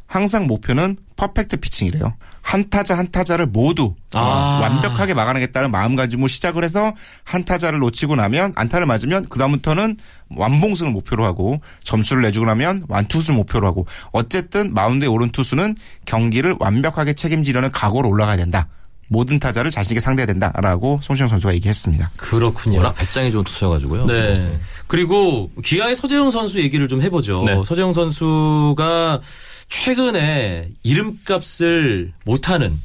항상 0.05 0.48
목표는 0.48 0.98
퍼펙트 1.15 1.58
피칭이래요. 1.58 2.15
한 2.50 2.68
타자 2.72 2.98
한 2.98 3.12
타자를 3.12 3.46
모두 3.46 3.94
어, 4.15 4.18
아. 4.18 4.60
완벽하게 4.63 5.13
막아내겠다는 5.13 5.70
마음가짐으로 5.70 6.27
시작을 6.27 6.63
해서 6.63 6.94
한 7.24 7.46
타자를 7.46 7.77
놓치고 7.77 8.15
나면 8.15 8.53
안타를 8.56 8.88
맞으면 8.88 9.29
그다음부터는 9.29 9.98
완봉승을 10.36 10.91
목표로 10.91 11.24
하고 11.25 11.62
점수를 11.84 12.24
내주고 12.24 12.48
나면 12.48 12.86
완투수를 12.89 13.36
목표로 13.36 13.68
하고 13.68 13.86
어쨌든 14.12 14.74
마운드에 14.74 15.08
오른 15.08 15.29
투수는 15.29 15.75
경기를 16.06 16.56
완벽하게 16.60 17.13
책임지려는 17.13 17.70
각오로 17.72 18.10
올라가야 18.10 18.38
된다. 18.38 18.68
모든 19.10 19.39
타자를 19.39 19.70
자신에게 19.70 20.00
상대해야 20.00 20.25
된다라고 20.25 21.00
송시영 21.03 21.29
선수가 21.29 21.53
얘기했습니다. 21.56 22.12
그렇군요. 22.18 22.77
워낙 22.77 22.94
배짱이 22.96 23.32
좋은 23.32 23.44
투수여가지고요. 23.44 24.06
네. 24.08 24.60
그리고 24.88 25.51
기아의 25.63 25.96
서재영 25.96 26.32
선수 26.32 26.60
얘기를 26.60 26.88
좀 26.88 27.01
해보죠. 27.03 27.44
네. 27.44 27.62
서재영 27.63 27.94
선수가 27.94 29.22
최근에 29.70 30.70
이름값을 30.84 32.12
못하는 32.26 32.78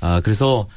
아 0.00 0.20
그래서 0.22 0.68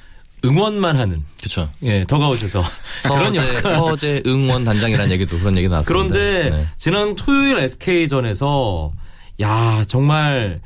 응원만 0.43 0.97
하는 0.97 1.23
그렇죠. 1.39 1.69
예 1.83 2.03
더가웃에서 2.05 2.63
그런 3.03 3.33
서재, 3.33 3.55
역할. 3.55 3.77
서재 3.77 4.23
응원 4.25 4.65
단장이라는 4.65 5.11
얘기도 5.11 5.37
그런 5.39 5.55
얘기 5.57 5.67
나왔습니다. 5.69 6.13
그런데 6.13 6.49
네. 6.49 6.65
지난 6.77 7.15
토요일 7.15 7.59
SK전에서 7.59 8.91
야 9.41 9.83
정말 9.87 10.59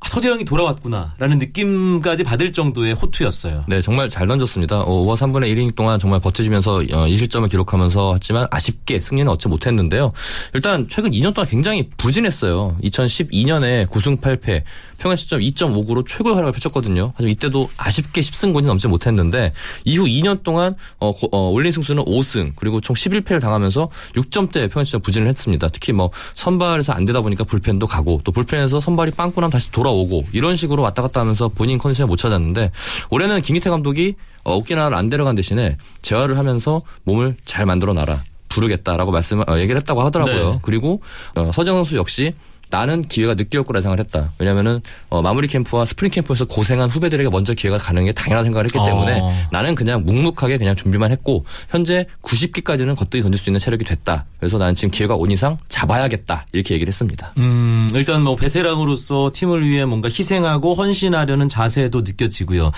아, 0.00 0.08
서재영이 0.08 0.44
돌아왔구나라는 0.44 1.40
느낌까지 1.40 2.22
받을 2.22 2.52
정도의 2.52 2.94
호투였어요. 2.94 3.64
네, 3.66 3.82
정말 3.82 4.08
잘 4.08 4.28
던졌습니다. 4.28 4.80
어, 4.80 5.04
5와 5.04 5.16
3분의 5.16 5.52
1이닝 5.52 5.74
동안 5.74 5.98
정말 5.98 6.20
버텨주면서 6.20 6.76
어, 6.76 6.80
2실점을 6.82 7.50
기록하면서 7.50 8.12
하지만 8.14 8.46
아쉽게 8.50 9.00
승리는 9.00 9.28
얻지 9.32 9.48
못했는데요. 9.48 10.12
일단 10.54 10.86
최근 10.88 11.10
2년 11.10 11.34
동안 11.34 11.48
굉장히 11.48 11.90
부진했어요. 11.96 12.76
2012년에 12.84 13.86
9승 13.88 14.20
8패, 14.20 14.62
평균 14.98 15.16
시점 15.16 15.40
2.59로 15.40 16.06
최고의 16.06 16.34
활약을 16.34 16.52
펼쳤거든요. 16.52 17.12
하지만 17.14 17.32
이때도 17.32 17.68
아쉽게 17.76 18.20
10승권이 18.20 18.66
넘지 18.66 18.88
못했는데 18.88 19.52
이후 19.84 20.04
2년 20.04 20.42
동안 20.42 20.74
어, 20.98 21.12
고, 21.12 21.28
어, 21.32 21.50
올린 21.50 21.72
승수는 21.72 22.04
5승 22.04 22.52
그리고 22.56 22.80
총 22.80 22.94
11패를 22.94 23.40
당하면서 23.40 23.88
6점대 24.14 24.62
평균 24.70 24.84
시점 24.84 25.00
부진을 25.00 25.28
했습니다. 25.28 25.68
특히 25.68 25.92
뭐 25.92 26.10
선발에서 26.34 26.92
안 26.92 27.04
되다 27.04 27.20
보니까 27.20 27.44
불펜도 27.44 27.86
가고 27.86 28.20
또 28.24 28.32
불펜에서 28.32 28.80
선발이 28.80 29.12
빵꾸 29.12 29.40
나면 29.40 29.50
다시 29.50 29.70
돌아오고 29.70 30.24
이런 30.32 30.56
식으로 30.56 30.82
왔다 30.82 31.02
갔다 31.02 31.20
하면서 31.20 31.48
본인 31.48 31.78
컨디션을 31.78 32.08
못 32.08 32.16
찾았는데 32.16 32.72
올해는 33.10 33.40
김기태 33.40 33.70
감독이 33.70 34.14
어, 34.44 34.56
오키나와를 34.56 34.96
안 34.96 35.08
데려간 35.08 35.34
대신에 35.34 35.76
재활을 36.02 36.38
하면서 36.38 36.82
몸을 37.04 37.36
잘 37.44 37.66
만들어 37.66 37.92
놔라. 37.92 38.24
부르겠다라고 38.48 39.12
말씀 39.12 39.40
어, 39.40 39.58
얘기를 39.58 39.76
했다고 39.80 40.02
하더라고요. 40.02 40.52
네. 40.52 40.58
그리고 40.62 41.02
어, 41.34 41.50
서재응 41.52 41.76
선수 41.76 41.96
역시 41.96 42.34
나는 42.70 43.02
기회가 43.02 43.34
늦게 43.34 43.58
올 43.58 43.64
거라 43.64 43.80
생각을 43.80 44.04
했다. 44.04 44.32
왜냐면은 44.38 44.80
어, 45.08 45.22
마무리 45.22 45.48
캠프와 45.48 45.84
스프링 45.84 46.10
캠프에서 46.10 46.44
고생한 46.44 46.90
후배들에게 46.90 47.30
먼저 47.30 47.54
기회가 47.54 47.78
가는 47.78 48.04
게 48.04 48.12
당연한 48.12 48.44
생각을 48.44 48.64
했기 48.66 48.78
때문에 48.78 49.20
어. 49.20 49.34
나는 49.50 49.74
그냥 49.74 50.04
묵묵하게 50.04 50.58
그냥 50.58 50.76
준비만 50.76 51.10
했고 51.12 51.44
현재 51.70 52.06
90개까지는 52.22 52.96
거뜬히 52.96 53.22
던질 53.22 53.40
수 53.40 53.50
있는 53.50 53.60
체력이 53.60 53.84
됐다. 53.84 54.26
그래서 54.38 54.58
나는 54.58 54.74
지금 54.74 54.90
기회가 54.90 55.14
온 55.14 55.30
이상 55.30 55.58
잡아야겠다. 55.68 56.46
이렇게 56.52 56.74
얘기를 56.74 56.88
했습니다. 56.88 57.32
음, 57.38 57.88
일단 57.94 58.22
뭐 58.22 58.36
베테랑으로서 58.36 59.30
팀을 59.34 59.66
위해 59.66 59.84
뭔가 59.84 60.08
희생하고 60.08 60.74
헌신하려는 60.74 61.48
자세도 61.48 62.02
느껴지고요. 62.02 62.72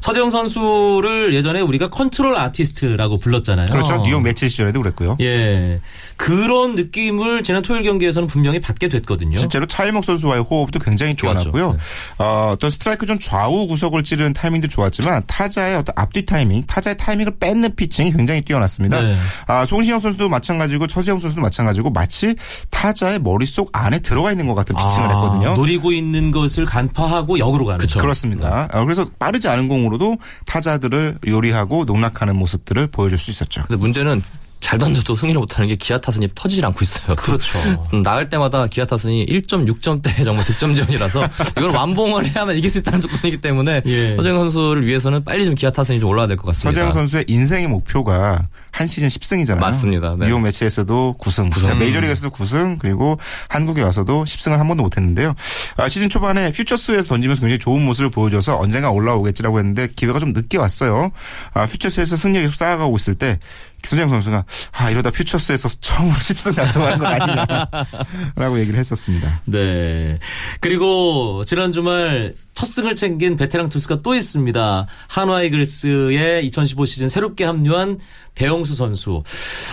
서재응 0.00 0.30
선수를 0.30 1.34
예전에 1.34 1.60
우리가 1.60 1.90
control 1.90 2.36
artist라고 2.36 3.18
불렀잖아요. 3.18 3.66
그렇죠. 3.66 4.02
뉴욕 4.02 4.22
메츠 4.22 4.48
시절에도 4.48 4.80
그랬고요. 4.80 5.16
예. 5.20 5.80
그런 6.16 6.74
느낌을 6.74 7.42
지난 7.42 7.62
토요일 7.62 7.82
경기에서는 7.82 8.26
분명히 8.26 8.60
받게 8.60 8.88
됐거든요. 8.88 9.38
실제로 9.38 9.66
차일목 9.66 10.04
선수와의 10.04 10.42
호흡도 10.42 10.78
굉장히 10.78 11.14
좋았죠. 11.14 11.50
뛰어났고요. 11.50 11.72
네. 11.72 11.78
어, 12.18 12.50
어떤 12.52 12.70
스트라이크 12.70 13.06
좀 13.06 13.18
좌우 13.18 13.66
구석을 13.66 14.04
찌르는 14.04 14.32
타이밍도 14.32 14.68
좋았지만 14.68 15.22
타자의 15.26 15.76
어떤 15.76 15.92
앞뒤 15.96 16.26
타이밍, 16.26 16.62
타자의 16.64 16.96
타이밍을 16.96 17.38
뺏는 17.38 17.74
피칭이 17.74 18.12
굉장히 18.12 18.42
뛰어났습니다. 18.42 19.00
네. 19.00 19.16
아, 19.46 19.64
송신영 19.64 20.00
선수도 20.00 20.28
마찬가지고 20.28 20.86
서재응 20.86 21.20
선수도 21.20 21.40
마찬가지고 21.42 21.90
마치 21.90 22.34
타자의 22.70 23.18
머릿속 23.18 23.70
안에 23.72 24.00
들어가 24.00 24.30
있는 24.30 24.46
것 24.46 24.54
같은 24.54 24.74
피칭을 24.76 25.06
아, 25.06 25.14
했거든요. 25.14 25.54
노리고 25.54 25.92
있는 25.92 26.30
것을 26.30 26.64
간파하고 26.64 27.38
역으로 27.38 27.66
가는. 27.66 27.78
그쵸. 27.78 27.98
그렇습니다. 27.98 28.68
어, 28.72 28.84
그래서 28.84 29.06
빠르지 29.18 29.48
않은 29.48 29.68
공으로 29.68 29.89
도 29.98 30.16
타자들을 30.46 31.18
요리하고 31.26 31.84
농락하는 31.84 32.36
모습들을 32.36 32.88
보여줄 32.88 33.18
수 33.18 33.30
있었죠. 33.30 33.62
근데 33.66 33.76
문제는 33.76 34.22
잘 34.60 34.78
던져도 34.78 35.16
승리를 35.16 35.38
못하는 35.40 35.68
게 35.68 35.74
기아 35.76 35.98
타선이 35.98 36.28
터지질 36.34 36.64
않고 36.66 36.78
있어요. 36.82 37.16
그렇죠. 37.16 37.58
음, 37.94 38.02
나갈 38.02 38.28
때마다 38.28 38.66
기아 38.66 38.84
타선이 38.84 39.26
1.6점대 39.26 40.24
정말 40.24 40.44
득점 40.44 40.74
지원이라서 40.74 41.28
이걸 41.56 41.70
완봉을 41.70 42.26
해야만 42.26 42.56
이길 42.56 42.68
수 42.70 42.78
있다는 42.78 43.00
조건이기 43.00 43.40
때문에 43.40 43.82
예. 43.86 44.16
서정 44.16 44.36
선수를 44.38 44.86
위해서는 44.86 45.24
빨리 45.24 45.44
좀 45.46 45.54
기아 45.54 45.70
타선이 45.70 45.98
좀 46.00 46.10
올라야 46.10 46.26
될 46.26 46.36
것 46.36 46.46
같습니다. 46.46 46.70
서재영 46.78 46.92
선수의 46.92 47.24
인생의 47.26 47.68
목표가 47.68 48.42
한 48.70 48.86
시즌 48.86 49.08
10승이잖아요. 49.08 49.58
맞습니다. 49.58 50.14
네. 50.18 50.26
뉴욕 50.26 50.40
매치에서도 50.42 51.16
9승, 51.18 51.52
구승. 51.52 51.76
메이저리그에서도 51.78 52.30
9승, 52.30 52.78
그리고 52.78 53.18
한국에 53.48 53.82
와서도 53.82 54.24
10승을 54.24 54.56
한 54.58 54.68
번도 54.68 54.82
못했는데요. 54.84 55.34
아, 55.76 55.88
시즌 55.88 56.08
초반에 56.08 56.50
퓨처스에서 56.52 57.08
던지면서 57.08 57.40
굉장히 57.40 57.58
좋은 57.58 57.84
모습을 57.84 58.10
보여줘서 58.10 58.58
언젠가 58.58 58.90
올라오겠지라고 58.90 59.58
했는데 59.58 59.88
기회가 59.96 60.20
좀 60.20 60.32
늦게 60.32 60.58
왔어요. 60.58 61.10
아, 61.54 61.66
퓨처스에서 61.66 62.16
승리 62.16 62.40
계속 62.40 62.54
쌓아가고 62.54 62.94
있을 62.96 63.14
때 63.16 63.38
기수정 63.82 64.08
선수가 64.08 64.44
아 64.72 64.90
이러다 64.90 65.10
퓨처스에서 65.10 65.68
처음으로 65.80 66.14
10승 66.18 66.54
달성하는 66.54 66.98
건 66.98 67.06
아니냐라고 67.06 68.58
얘기를 68.60 68.78
했었습니다. 68.78 69.40
네. 69.46 70.18
그리고 70.60 71.42
지난 71.44 71.72
주말 71.72 72.34
첫 72.54 72.66
승을 72.66 72.94
챙긴 72.94 73.36
베테랑 73.36 73.68
투수가 73.68 74.02
또 74.02 74.14
있습니다. 74.14 74.86
한화 75.08 75.42
이글스의 75.42 76.44
2015 76.46 76.84
시즌 76.84 77.08
새롭게 77.08 77.44
합류한 77.44 77.98
배영수 78.34 78.74
선수. 78.74 79.22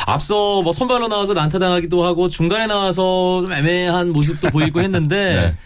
앞서 0.06 0.62
뭐 0.62 0.72
선발로 0.72 1.08
나와서 1.08 1.34
난타당하기도 1.34 2.04
하고 2.06 2.30
중간에 2.30 2.68
나와서 2.68 3.42
좀 3.46 3.52
애매한 3.52 4.10
모습도 4.12 4.50
보이고 4.50 4.82
했는데 4.82 5.36
네. 5.36 5.58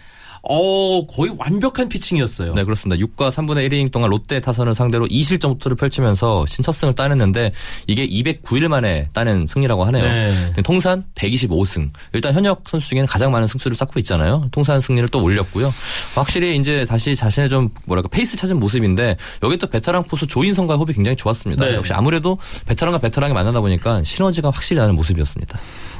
어, 0.42 1.06
거의 1.06 1.32
완벽한 1.38 1.88
피칭이었어요. 1.88 2.54
네, 2.54 2.64
그렇습니다. 2.64 3.00
6과 3.04 3.30
3분의 3.30 3.68
1이닝 3.68 3.92
동안 3.92 4.10
롯데 4.10 4.40
타선을 4.40 4.74
상대로 4.74 5.06
2실점 5.06 5.50
호투를 5.50 5.76
펼치면서 5.76 6.46
시즌 6.46 6.63
첫 6.63 6.74
승을 6.74 6.94
따냈는데 6.94 7.52
이게 7.86 8.06
209일 8.06 8.66
만에 8.66 9.08
따낸 9.12 9.46
승리라고 9.46 9.84
하네요. 9.84 10.02
네. 10.02 10.62
통산 10.64 11.04
125승. 11.14 11.90
일단 12.12 12.34
현역 12.34 12.64
선수 12.66 12.88
중에는 12.88 13.06
가장 13.06 13.30
많은 13.30 13.46
승수를 13.46 13.76
쌓고 13.76 14.00
있잖아요. 14.00 14.48
통산 14.50 14.80
승리를 14.80 15.08
또 15.10 15.22
올렸고요. 15.22 15.72
확실히 16.14 16.56
이제 16.56 16.84
다시 16.86 17.14
자신의 17.14 17.48
좀 17.48 17.68
뭐랄까 17.84 18.08
페이스 18.08 18.36
찾은 18.36 18.58
모습인데 18.58 19.16
여기 19.44 19.56
또 19.58 19.68
베테랑 19.68 20.04
포수 20.04 20.26
조인성과의 20.26 20.76
호흡이 20.76 20.92
굉장히 20.94 21.16
좋았습니다. 21.16 21.64
네. 21.66 21.74
역시 21.74 21.92
아무래도 21.92 22.38
베테랑과 22.66 22.98
베테랑이 22.98 23.32
만나다 23.32 23.60
보니까 23.60 24.02
시너지가 24.02 24.50
확실히 24.50 24.80
나는 24.80 24.96
모습이었습니다. 24.96 25.58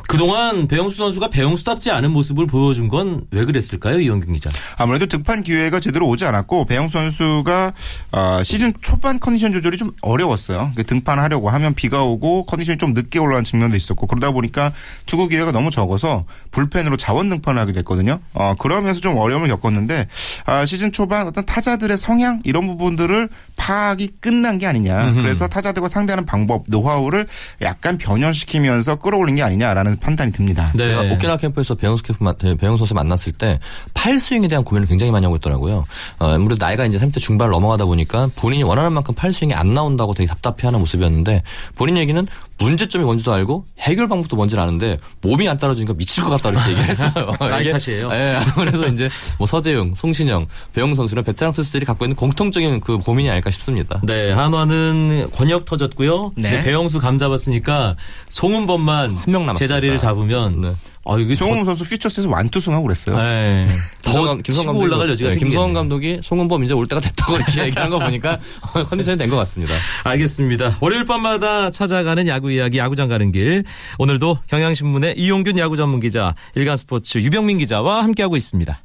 그동안 0.08 0.68
배영수 0.68 0.96
선수가 0.96 1.28
배영수답지 1.30 1.90
않은 1.90 2.10
모습을 2.10 2.46
보여준 2.46 2.88
건 2.88 3.22
왜 3.30 3.44
그랬을까요, 3.44 4.00
이영경 4.00 4.32
기자? 4.32 4.50
아무래도 4.76 5.06
득판 5.06 5.42
기회가 5.42 5.80
제대로 5.80 6.06
오지 6.08 6.24
않았고 6.24 6.64
배영수 6.66 6.98
선수가 6.98 7.72
어, 8.12 8.42
시즌 8.42 8.72
초반 8.80 9.20
컨디션 9.20 9.52
조절이 9.52 9.76
좀 9.78 9.92
어려웠어요. 10.02 10.72
그 10.74 10.84
등판하려고 10.84 11.48
하면 11.50 11.74
비가 11.74 12.02
오고 12.04 12.46
컨디션이 12.46 12.78
좀 12.78 12.92
늦게 12.92 13.18
올라온 13.18 13.44
측면도 13.44 13.76
있었고 13.76 14.06
그러다 14.06 14.32
보니까 14.32 14.72
투구 15.06 15.28
기회가 15.28 15.52
너무 15.52 15.70
적어서 15.70 16.24
불펜으로 16.50 16.96
자원 16.96 17.30
등판을 17.30 17.60
하게 17.60 17.72
됐거든요. 17.72 18.18
어, 18.34 18.54
그러면서 18.58 19.00
좀 19.00 19.16
어려움을 19.18 19.48
겪었는데 19.48 20.08
아, 20.46 20.66
시즌 20.66 20.92
초반 20.92 21.26
어떤 21.26 21.46
타자들의 21.46 21.96
성향 21.96 22.40
이런 22.44 22.66
부분들을 22.66 23.28
파악이 23.56 24.14
끝난 24.20 24.58
게 24.58 24.66
아니냐. 24.66 25.12
그래서 25.14 25.46
타자들과 25.48 25.88
상대하는 25.88 26.26
방법, 26.26 26.64
노하우를 26.68 27.26
약간 27.60 27.96
변형시키면서 27.98 28.96
끌어올린 28.96 29.36
게 29.36 29.42
아니냐라는 29.42 29.91
판단이 29.96 30.32
듭니다. 30.32 30.70
네. 30.74 30.84
제가 30.88 31.14
오키나와 31.14 31.36
캠프에서 31.38 31.74
배영수 31.74 32.02
캠프 32.02 32.22
마- 32.24 32.32
배영수 32.32 32.78
선수 32.78 32.94
만났을 32.94 33.32
때 33.32 33.58
팔스윙에 33.94 34.48
대한 34.48 34.64
고민을 34.64 34.88
굉장히 34.88 35.12
많이 35.12 35.24
하고 35.24 35.36
있더라고요. 35.36 35.84
어, 36.18 36.26
아무래도 36.34 36.64
나이가 36.64 36.84
이제 36.86 36.98
30대 36.98 37.18
중반을 37.20 37.50
넘어가다 37.52 37.84
보니까 37.84 38.28
본인이 38.36 38.62
원하는 38.62 38.92
만큼 38.92 39.14
팔스윙이 39.14 39.54
안 39.54 39.72
나온다고 39.74 40.14
되게 40.14 40.26
답답해하는 40.28 40.78
모습이었는데 40.80 41.42
본인 41.76 41.96
얘기는 41.96 42.26
문제점이 42.58 43.04
뭔지도 43.04 43.32
알고 43.32 43.64
해결 43.80 44.06
방법도 44.06 44.36
뭔지를 44.36 44.62
아는데 44.62 44.98
몸이 45.22 45.48
안 45.48 45.56
따라주니까 45.56 45.94
미칠 45.94 46.22
것 46.22 46.30
같다 46.30 46.50
이렇게 46.50 46.70
얘기를 46.70 46.88
했어요. 46.90 47.34
나이 47.40 47.70
탓이에요? 47.72 48.08
예, 48.12 48.40
아무래도 48.54 48.86
이제 48.86 49.08
뭐 49.38 49.46
서재영, 49.48 49.94
송신영, 49.96 50.46
배영수 50.72 50.94
선수는 50.96 51.24
베테랑 51.24 51.54
투수들이 51.54 51.84
갖고 51.84 52.04
있는 52.04 52.14
공통적인 52.14 52.78
그 52.80 52.98
고민이 52.98 53.28
아닐까 53.30 53.50
싶습니다. 53.50 54.00
네, 54.04 54.30
한화는 54.30 55.30
권역 55.34 55.64
터졌고요. 55.64 56.32
네. 56.36 56.62
배영수 56.62 57.00
감 57.00 57.18
잡았으니까 57.18 57.96
송은범만 58.28 59.16
한 59.16 59.32
명 59.32 59.42
남았습니다. 59.46 59.58
제 59.58 59.66
자리를 59.82 59.98
잡으면 59.98 60.60
네. 60.60 60.72
아 61.04 61.18
이게 61.18 61.34
송홍 61.34 61.64
선수 61.64 61.84
퓨처스에서 61.84 62.28
완투승하고 62.30 62.84
그랬어요. 62.84 63.16
네. 63.16 63.66
더 64.02 64.12
김성감, 64.12 64.42
치고 64.44 64.64
감독이 64.64 64.84
올라갈 64.84 65.10
여지가 65.10 65.30
네. 65.30 65.36
김성원 65.36 65.72
감독이 65.72 66.20
송은범 66.22 66.62
이제 66.62 66.74
올 66.74 66.86
때가 66.86 67.00
됐다고 67.00 67.34
이렇게 67.36 67.64
얘기한 67.66 67.90
거 67.90 67.98
보니까 67.98 68.38
컨디션이 68.88 69.18
된 69.18 69.28
것 69.28 69.36
같습니다. 69.38 69.74
알겠습니다. 70.04 70.76
월요일 70.80 71.04
밤마다 71.04 71.70
찾아가는 71.72 72.28
야구 72.28 72.52
이야기 72.52 72.78
야구장 72.78 73.08
가는 73.08 73.32
길. 73.32 73.64
오늘도 73.98 74.38
경향신문의 74.46 75.14
이용균 75.16 75.58
야구 75.58 75.76
전문 75.76 75.98
기자, 75.98 76.34
일간스포츠 76.54 77.18
유병민 77.18 77.58
기자와 77.58 78.04
함께하고 78.04 78.36
있습니다. 78.36 78.80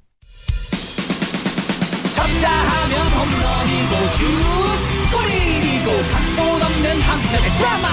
쳤다 2.16 2.50
하면 2.52 3.08
홈런이고 3.12 4.08
슛 4.08 4.26
골인이고 5.12 5.92
각본 6.12 6.62
없는 6.64 7.02
한편의 7.02 7.52
드라마 7.54 7.88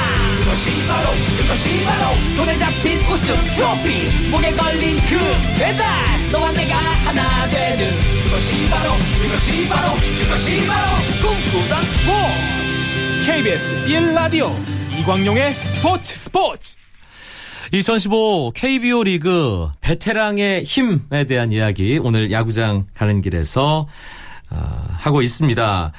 그것이 0.54 0.86
바로 0.86 1.08
그것이 1.36 1.84
바로 1.84 2.14
손에 2.36 2.56
잡힌 2.56 3.00
우승 3.08 3.34
트로피. 3.56 4.30
목에 4.30 4.52
걸린 4.52 4.96
그 4.98 5.18
배달. 5.58 5.84
너와 6.30 6.52
내가 6.52 6.76
하나 6.76 7.50
되는 7.50 7.90
그것이 8.22 8.70
바로 8.70 8.92
그것이 9.20 9.68
바로 9.68 9.94
그것이 9.94 10.64
바로 10.64 10.86
꿈꾸던 11.20 11.82
스포츠. 11.82 13.32
KBS 13.32 13.86
1라디오 13.88 14.52
이광용의 14.96 15.54
스포츠 15.54 16.14
스포츠. 16.14 16.76
2015 17.72 18.52
KBO 18.54 19.02
리그 19.02 19.70
베테랑의 19.80 20.62
힘에 20.62 21.24
대한 21.26 21.50
이야기 21.50 21.98
오늘 21.98 22.30
야구장 22.30 22.86
가는 22.94 23.20
길에서 23.20 23.88
아, 24.50 24.86
하고 25.00 25.20
있습니다. 25.20 25.92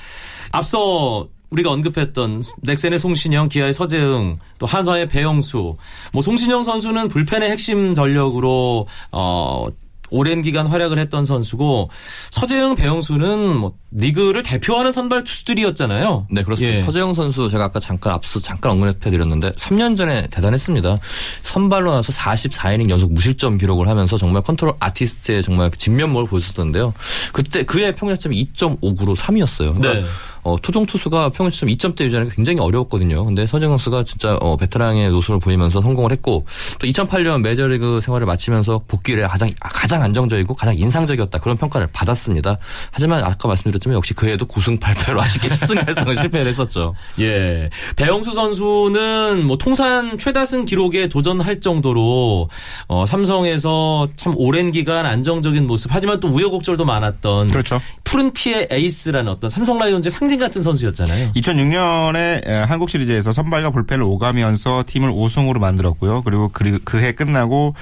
앞서 0.51 1.27
우리가 1.55 1.71
언급했던 1.71 2.43
넥센의 2.62 3.00
송신영, 3.00 3.50
기아의 3.50 3.71
서재응, 3.74 4.38
또 4.59 4.65
한화의 4.65 5.07
배영수. 5.07 5.77
뭐 6.12 6.21
송신영 6.21 6.63
선수는 6.63 7.07
불펜의 7.07 7.50
핵심 7.50 7.93
전력으로 7.93 8.88
어 9.12 9.67
오랜 10.12 10.41
기간 10.41 10.67
활약을 10.67 11.00
했던 11.00 11.25
선수고 11.25 11.89
서재응, 12.29 12.75
배영수는 12.75 13.55
뭐 13.55 13.74
리그를 13.91 14.43
대표하는 14.43 14.91
선발 14.91 15.24
투수들이었잖아요. 15.24 16.27
네, 16.29 16.43
그렇습니다. 16.43 16.77
예. 16.77 16.83
서재응 16.83 17.15
선수 17.15 17.50
제가 17.50 17.65
아까 17.65 17.79
잠깐 17.79 18.13
앞서 18.13 18.39
잠깐 18.39 18.74
언급해 18.74 19.09
드렸는데 19.09 19.51
3년 19.53 19.97
전에 19.97 20.27
대단했습니다. 20.27 21.00
선발로 21.41 21.91
나서 21.91 22.12
44이닝 22.13 22.89
연속 22.89 23.13
무실점 23.13 23.57
기록을 23.57 23.88
하면서 23.88 24.17
정말 24.17 24.43
control 24.43 24.74
artist의 24.79 25.43
정말 25.43 25.71
진면모를 25.71 26.27
보여줬었는데요. 26.27 26.93
그때 27.33 27.63
그의 27.63 27.95
평균점이 27.95 28.45
2.59로 28.53 29.15
3위였어요. 29.15 29.75
그러니까 29.75 29.93
네. 29.93 30.05
어, 30.45 30.55
토종 30.61 30.85
투수가 30.85 31.29
평균점 31.29 31.69
2점대 31.69 32.03
유지하는 32.03 32.29
게 32.29 32.35
굉장히 32.35 32.59
어려웠거든요. 32.59 33.25
근데 33.25 33.47
서재영 33.47 33.71
선수가 33.71 34.03
진짜 34.03 34.35
어, 34.41 34.55
베테랑의 34.55 35.09
노선을 35.09 35.39
보이면서 35.39 35.81
성공을 35.81 36.11
했고 36.11 36.45
또 36.77 36.87
2008년 36.87 37.41
메이저리그 37.41 37.99
생활을 38.01 38.27
마치면서 38.27 38.83
복귀를 38.87 39.27
가장 39.27 39.49
가장 39.59 40.03
안정적이고 40.03 40.53
가장 40.53 40.77
인상적이었다 40.77 41.39
그런 41.39 41.57
평가를 41.57 41.87
받았습니다. 41.91 42.57
하지만 42.91 43.23
아까 43.23 43.47
말씀드렸지만 43.47 43.95
역시 43.95 44.13
그해도 44.13 44.45
9승 44.45 44.79
8패로 44.79 45.19
아쉽게 45.19 45.49
10승 45.49 45.83
8승을 45.83 46.15
실패를 46.21 46.47
했었죠. 46.47 46.93
예. 47.19 47.71
배영수 47.95 48.31
선수는 48.31 49.47
뭐 49.47 49.57
통산 49.57 50.19
최다승 50.19 50.65
기록에 50.65 51.07
도전할 51.09 51.59
정도로 51.59 52.49
어, 52.87 53.05
삼성에서 53.07 54.09
참 54.15 54.35
오랜 54.37 54.71
기간 54.71 55.07
안정적인 55.07 55.65
모습 55.65 55.89
하지만 55.91 56.19
또 56.19 56.27
우여곡절도 56.27 56.85
많았던 56.85 57.47
그렇죠. 57.47 57.81
푸른 58.03 58.31
피의 58.31 58.67
에이스라는 58.69 59.31
어떤 59.31 59.49
삼성 59.49 59.79
라이온즈의 59.79 60.11
상징 60.11 60.34
같은 60.37 60.61
선수였잖아요. 60.61 61.33
2006년에 61.33 62.45
한국 62.65 62.89
시리즈에서 62.89 63.31
선발과 63.31 63.71
불펜을 63.71 64.03
오가면서 64.03 64.83
팀을 64.87 65.09
우승으로 65.09 65.59
만들었고요. 65.59 66.23
그리고 66.23 66.49
그해 66.83 67.13
끝나고 67.13 67.75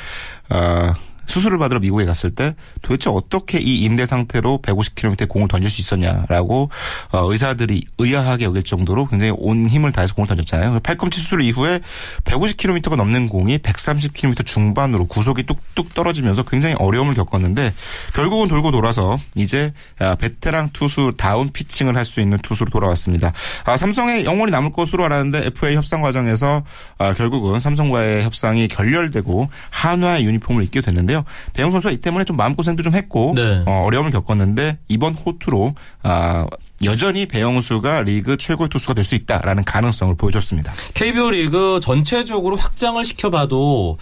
어, 0.50 0.93
수술을 1.25 1.58
받으러 1.58 1.80
미국에 1.80 2.06
갔을 2.06 2.32
때 2.32 2.56
도대체 2.82 3.10
어떻게 3.10 3.60
이 3.60 3.80
임대 3.80 4.06
상태로 4.06 4.60
150km의 4.63 5.27
공을 5.27 5.48
던질 5.48 5.70
수 5.70 5.82
있었냐라고 5.82 6.70
어, 7.12 7.32
의사들이 7.32 7.86
의아하게 7.98 8.46
여길 8.46 8.63
정도로 8.63 9.08
굉장히 9.08 9.34
온 9.36 9.68
힘을 9.68 9.92
다해서 9.92 10.13
공을 10.13 10.27
던졌잖아요. 10.27 10.80
팔꿈치 10.82 11.20
수술 11.20 11.42
이후에 11.42 11.82
150km가 12.24 12.96
넘는 12.96 13.27
공이 13.27 13.58
130km 13.60 14.46
중반으로 14.46 15.06
구속이 15.06 15.44
뚝뚝 15.44 15.94
떨어지면서 15.94 16.44
굉장히 16.44 16.75
어려움을 16.75 17.15
겪었는데 17.15 17.74
결국은 18.13 18.48
돌고 18.48 18.72
돌아서 18.72 19.20
이제 19.36 19.74
아, 20.00 20.15
베테랑 20.15 20.70
투수 20.74 21.13
다운 21.18 21.51
피칭을 21.51 21.98
할 21.98 22.03
수 22.03 22.22
있는 22.22 22.38
투수로 22.39 22.70
돌아왔습니다. 22.70 23.34
아, 23.65 23.77
삼성에 23.77 24.25
영원히 24.25 24.51
남을 24.51 24.72
것으로 24.74 25.06
알았는데 25.06 25.48
FA 25.48 25.75
협상 25.75 26.01
과정에서 26.01 26.63
아, 26.98 27.13
결국은 27.13 27.60
삼성과의 27.60 28.24
협상이 28.24 28.68
결렬되고 28.68 29.50
한화의 29.70 30.25
유니폼을 30.25 30.63
입게 30.63 30.82
됐는데 30.82 31.12
요. 31.13 31.24
배영 31.53 31.72
선수가 31.72 31.91
이 31.93 31.98
때문에 31.98 32.25
좀 32.25 32.36
마음고생도 32.38 32.84
좀 32.84 32.93
했고 32.96 33.34
네. 33.36 33.63
어, 33.65 33.84
어려움을 33.86 34.12
겪었는데 34.12 34.79
이번 34.88 35.13
호투로 35.13 35.75
아, 36.03 36.46
여전히 36.84 37.25
배영수가 37.27 38.01
리그 38.01 38.36
최고의 38.38 38.70
투수가 38.70 38.93
될 38.96 39.03
수 39.03 39.15
있다라는 39.15 39.63
가능성을 39.63 40.15
보여줬습니다. 40.15 40.74
KBO 40.93 41.32
리그 41.32 41.79
전체적으로 41.82 42.55
확장을 42.55 43.03
시켜봐도 43.03 43.98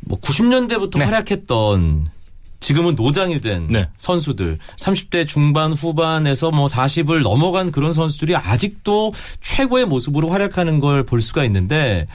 뭐 0.00 0.20
90년대부터 0.20 0.98
네. 0.98 1.04
활약했던 1.04 2.08
지금은 2.62 2.94
노장이 2.94 3.40
된 3.42 3.66
네. 3.68 3.88
선수들 3.98 4.58
30대 4.76 5.26
중반 5.26 5.72
후반에서 5.72 6.50
뭐 6.50 6.66
40을 6.66 7.20
넘어간 7.22 7.70
그런 7.72 7.92
선수들이 7.92 8.34
아직도 8.36 9.12
최고의 9.42 9.84
모습으로 9.86 10.28
활약하는 10.30 10.80
걸 10.80 11.02
볼 11.04 11.20
수가 11.20 11.44
있는데 11.44 12.06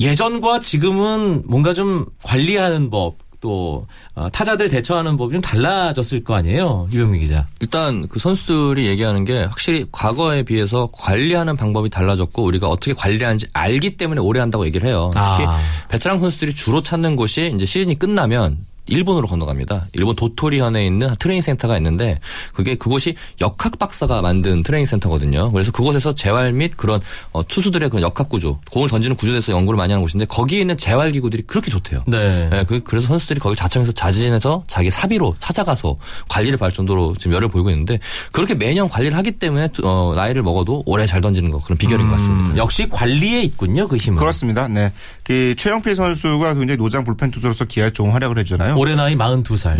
예전과 0.00 0.60
지금은 0.60 1.42
뭔가 1.46 1.72
좀 1.72 2.06
관리하는 2.22 2.90
법또 2.90 3.86
어, 4.14 4.28
타자들 4.30 4.68
대처하는 4.70 5.16
법이 5.16 5.32
좀 5.32 5.40
달라졌을 5.40 6.24
거 6.24 6.34
아니에요 6.34 6.88
유병민 6.92 7.20
기자. 7.20 7.46
일단 7.60 8.06
그 8.08 8.18
선수들이 8.18 8.86
얘기하는 8.86 9.24
게 9.24 9.44
확실히 9.44 9.84
과거에 9.92 10.42
비해서 10.42 10.88
관리하는 10.92 11.56
방법이 11.56 11.90
달라졌고 11.90 12.42
우리가 12.44 12.68
어떻게 12.68 12.94
관리하는지 12.94 13.46
알기 13.52 13.96
때문에 13.96 14.20
오래 14.20 14.40
한다고 14.40 14.64
얘기를 14.66 14.88
해요. 14.88 15.10
특히 15.12 15.44
아. 15.46 15.60
베테랑 15.88 16.20
선수들이 16.20 16.54
주로 16.54 16.82
찾는 16.82 17.16
곳이 17.16 17.52
이제 17.54 17.66
시즌이 17.66 17.98
끝나면 17.98 18.58
일본으로 18.88 19.26
건너갑니다. 19.28 19.86
일본 19.92 20.16
도토리현에 20.16 20.84
있는 20.84 21.12
트레이닝 21.18 21.40
센터가 21.40 21.76
있는데 21.76 22.18
그게 22.52 22.74
그곳이 22.74 23.14
역학 23.40 23.78
박사가 23.78 24.22
만든 24.22 24.62
트레이닝 24.62 24.86
센터거든요. 24.86 25.52
그래서 25.52 25.70
그곳에서 25.70 26.14
재활 26.14 26.52
및 26.52 26.72
그런 26.76 27.00
어, 27.32 27.46
투수들의 27.46 27.88
그런 27.90 28.02
역학 28.02 28.28
구조, 28.28 28.58
공을 28.72 28.88
던지는 28.88 29.16
구조에 29.16 29.32
대해서 29.34 29.52
연구를 29.52 29.76
많이 29.76 29.92
하는 29.92 30.02
곳인데 30.02 30.24
거기에 30.26 30.60
있는 30.60 30.76
재활 30.76 31.12
기구들이 31.12 31.44
그렇게 31.46 31.70
좋대요. 31.70 32.02
네. 32.08 32.48
네, 32.50 32.64
그- 32.64 32.80
그래서 32.80 33.06
선수들이 33.08 33.38
거기 33.40 33.54
자청해서 33.54 33.92
자진해서 33.92 34.64
자기 34.66 34.90
사비로 34.90 35.36
찾아가서 35.38 35.96
관리를 36.28 36.58
받을 36.58 36.74
정도로 36.74 37.14
지금 37.18 37.34
열을 37.36 37.48
보이고 37.48 37.70
있는데 37.70 37.98
그렇게 38.32 38.54
매년 38.54 38.88
관리를 38.88 39.16
하기 39.18 39.32
때문에 39.32 39.68
어, 39.84 40.12
나이를 40.16 40.42
먹어도 40.42 40.82
오래 40.86 41.06
잘 41.06 41.20
던지는 41.20 41.50
거 41.52 41.60
그런 41.62 41.78
비결인 41.78 42.06
것 42.08 42.16
같습니다. 42.16 42.50
음, 42.50 42.56
역시 42.58 42.88
관리에 42.90 43.42
있군요 43.42 43.86
그 43.86 43.96
힘은. 43.96 44.18
그렇습니다. 44.18 44.66
네. 44.68 44.92
그 45.32 45.54
최영필 45.56 45.94
선수가 45.96 46.52
굉장히 46.52 46.76
노장 46.76 47.04
불펜 47.04 47.30
투수로서 47.30 47.64
기아에 47.64 47.88
좋은 47.88 48.10
활약을 48.10 48.38
해주잖아요. 48.40 48.76
올해 48.76 48.94
나이 48.94 49.16
42살. 49.16 49.76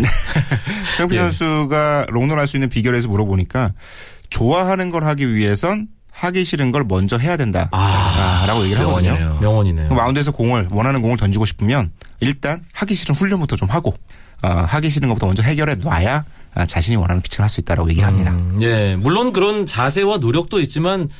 최영필 0.96 1.18
예. 1.18 1.22
선수가 1.24 2.06
롱런 2.08 2.38
할 2.38 2.46
수 2.46 2.56
있는 2.56 2.70
비결에서 2.70 3.08
물어보니까 3.08 3.72
좋아하는 4.30 4.88
걸 4.90 5.04
하기 5.04 5.34
위해선 5.34 5.88
하기 6.10 6.44
싫은 6.44 6.72
걸 6.72 6.84
먼저 6.88 7.18
해야 7.18 7.36
된다. 7.36 7.68
아, 7.72 8.44
라고 8.48 8.64
얘기를 8.64 8.80
하거든요. 8.82 9.10
명언이네요. 9.12 9.38
명언이네요. 9.42 9.88
그 9.90 9.94
마운드에서 9.94 10.30
공을 10.32 10.68
원하는 10.70 11.02
공을 11.02 11.18
던지고 11.18 11.44
싶으면 11.44 11.92
일단 12.20 12.64
하기 12.72 12.94
싫은 12.94 13.14
훈련부터 13.14 13.56
좀 13.56 13.68
하고 13.68 13.94
어, 14.42 14.48
하기 14.48 14.88
싫은 14.88 15.08
것부터 15.08 15.26
먼저 15.26 15.42
해결해 15.42 15.74
놔야 15.76 16.24
아, 16.54 16.64
자신이 16.66 16.96
원하는 16.96 17.20
피칭을 17.20 17.42
할 17.44 17.50
수 17.50 17.60
있다라고 17.60 17.90
얘기를 17.90 18.08
합니다. 18.08 18.30
음, 18.32 18.58
예, 18.62 18.96
물론 18.98 19.32
그런 19.34 19.66
자세와 19.66 20.16
노력도 20.18 20.60
있지만 20.60 21.10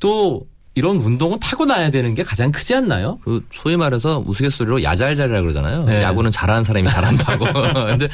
또 0.00 0.42
이런 0.76 0.98
운동은 0.98 1.40
타고나야 1.40 1.90
되는 1.90 2.14
게 2.14 2.22
가장 2.22 2.52
크지 2.52 2.74
않나요? 2.74 3.18
그 3.24 3.42
소위 3.50 3.78
말해서 3.78 4.22
우스갯소리로 4.26 4.82
야잘잘이라 4.82 5.40
그러잖아요. 5.40 5.84
네. 5.84 6.02
야구는 6.02 6.30
잘하는 6.30 6.64
사람이 6.64 6.86
잘한다고. 6.90 7.46
근데 7.72 8.08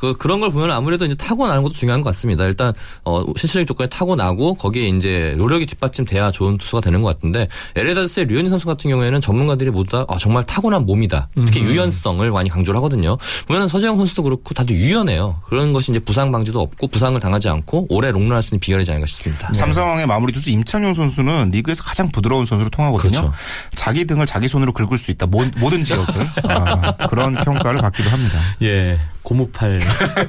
그 0.00 0.14
그런 0.14 0.40
걸 0.40 0.50
보면 0.50 0.72
아무래도 0.72 1.04
이제 1.04 1.14
타고나는 1.14 1.62
것도 1.62 1.74
중요한 1.74 2.00
것 2.00 2.10
같습니다. 2.10 2.44
일단 2.44 2.72
어 3.04 3.22
실질적 3.36 3.68
조건에 3.68 3.88
타고나고 3.88 4.54
거기에 4.54 4.88
이제 4.88 5.36
노력이 5.38 5.66
뒷받침돼야 5.66 6.32
좋은 6.32 6.58
투수가 6.58 6.80
되는 6.80 7.02
것 7.02 7.14
같은데 7.14 7.46
LA 7.76 7.94
다저스의 7.94 8.26
류현진 8.26 8.50
선수 8.50 8.66
같은 8.66 8.90
경우에는 8.90 9.20
전문가들이 9.20 9.70
모두 9.70 9.90
다 9.90 10.04
아, 10.08 10.18
정말 10.18 10.42
타고난 10.42 10.86
몸이다. 10.86 11.28
특히 11.36 11.60
유연성을 11.60 12.28
많이 12.32 12.50
강조를 12.50 12.78
하거든요. 12.78 13.16
보면 13.46 13.68
서재영 13.68 13.96
선수도 13.96 14.24
그렇고 14.24 14.54
다들 14.54 14.74
유연해요. 14.74 15.40
그런 15.48 15.72
것이 15.72 15.92
이제 15.92 16.00
부상 16.00 16.32
방지도 16.32 16.60
없고 16.60 16.88
부상을 16.88 17.20
당하지 17.20 17.48
않고 17.48 17.86
오래 17.90 18.10
롱런할 18.10 18.42
수 18.42 18.48
있는 18.48 18.58
비결이지 18.58 18.90
않을까 18.90 19.06
싶습니다. 19.06 19.52
삼성의 19.54 20.08
마무리 20.08 20.32
투수 20.32 20.50
임창용 20.50 20.94
선수는 20.94 21.50
리그에서 21.52 21.84
가장 21.84 22.07
부드러운 22.12 22.46
선수로 22.46 22.70
통하거든요. 22.70 23.10
그렇죠. 23.10 23.32
자기 23.74 24.04
등을 24.04 24.26
자기 24.26 24.48
손으로 24.48 24.72
긁을 24.72 24.98
수 24.98 25.10
있다. 25.10 25.26
모, 25.26 25.44
든 25.70 25.84
지역을 25.84 26.06
아, 26.48 26.96
그런 27.08 27.34
평가를 27.34 27.80
받기도 27.80 28.10
합니다. 28.10 28.38
예, 28.62 28.98
고무팔. 29.22 29.78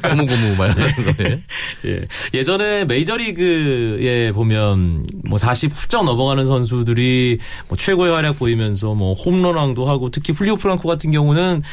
고무고무 0.04 0.56
말 0.56 0.76
이런 0.78 0.92
거. 0.92 1.24
예. 1.24 1.40
예. 1.86 2.02
예전에 2.34 2.86
메이저리그에 2.86 4.32
보면 4.34 5.06
뭐40 5.26 5.72
훌쩍 5.72 6.04
넘어가는 6.04 6.46
선수들이 6.46 7.40
뭐 7.68 7.78
최고의 7.78 8.12
활약 8.14 8.40
보이면서 8.40 8.94
뭐 8.94 9.14
홈런왕도 9.14 9.88
하고 9.88 10.12
특히 10.12 10.34
플리오 10.34 10.56
프랑코 10.58 10.88
같은 10.88 11.12
경우는 11.12 11.64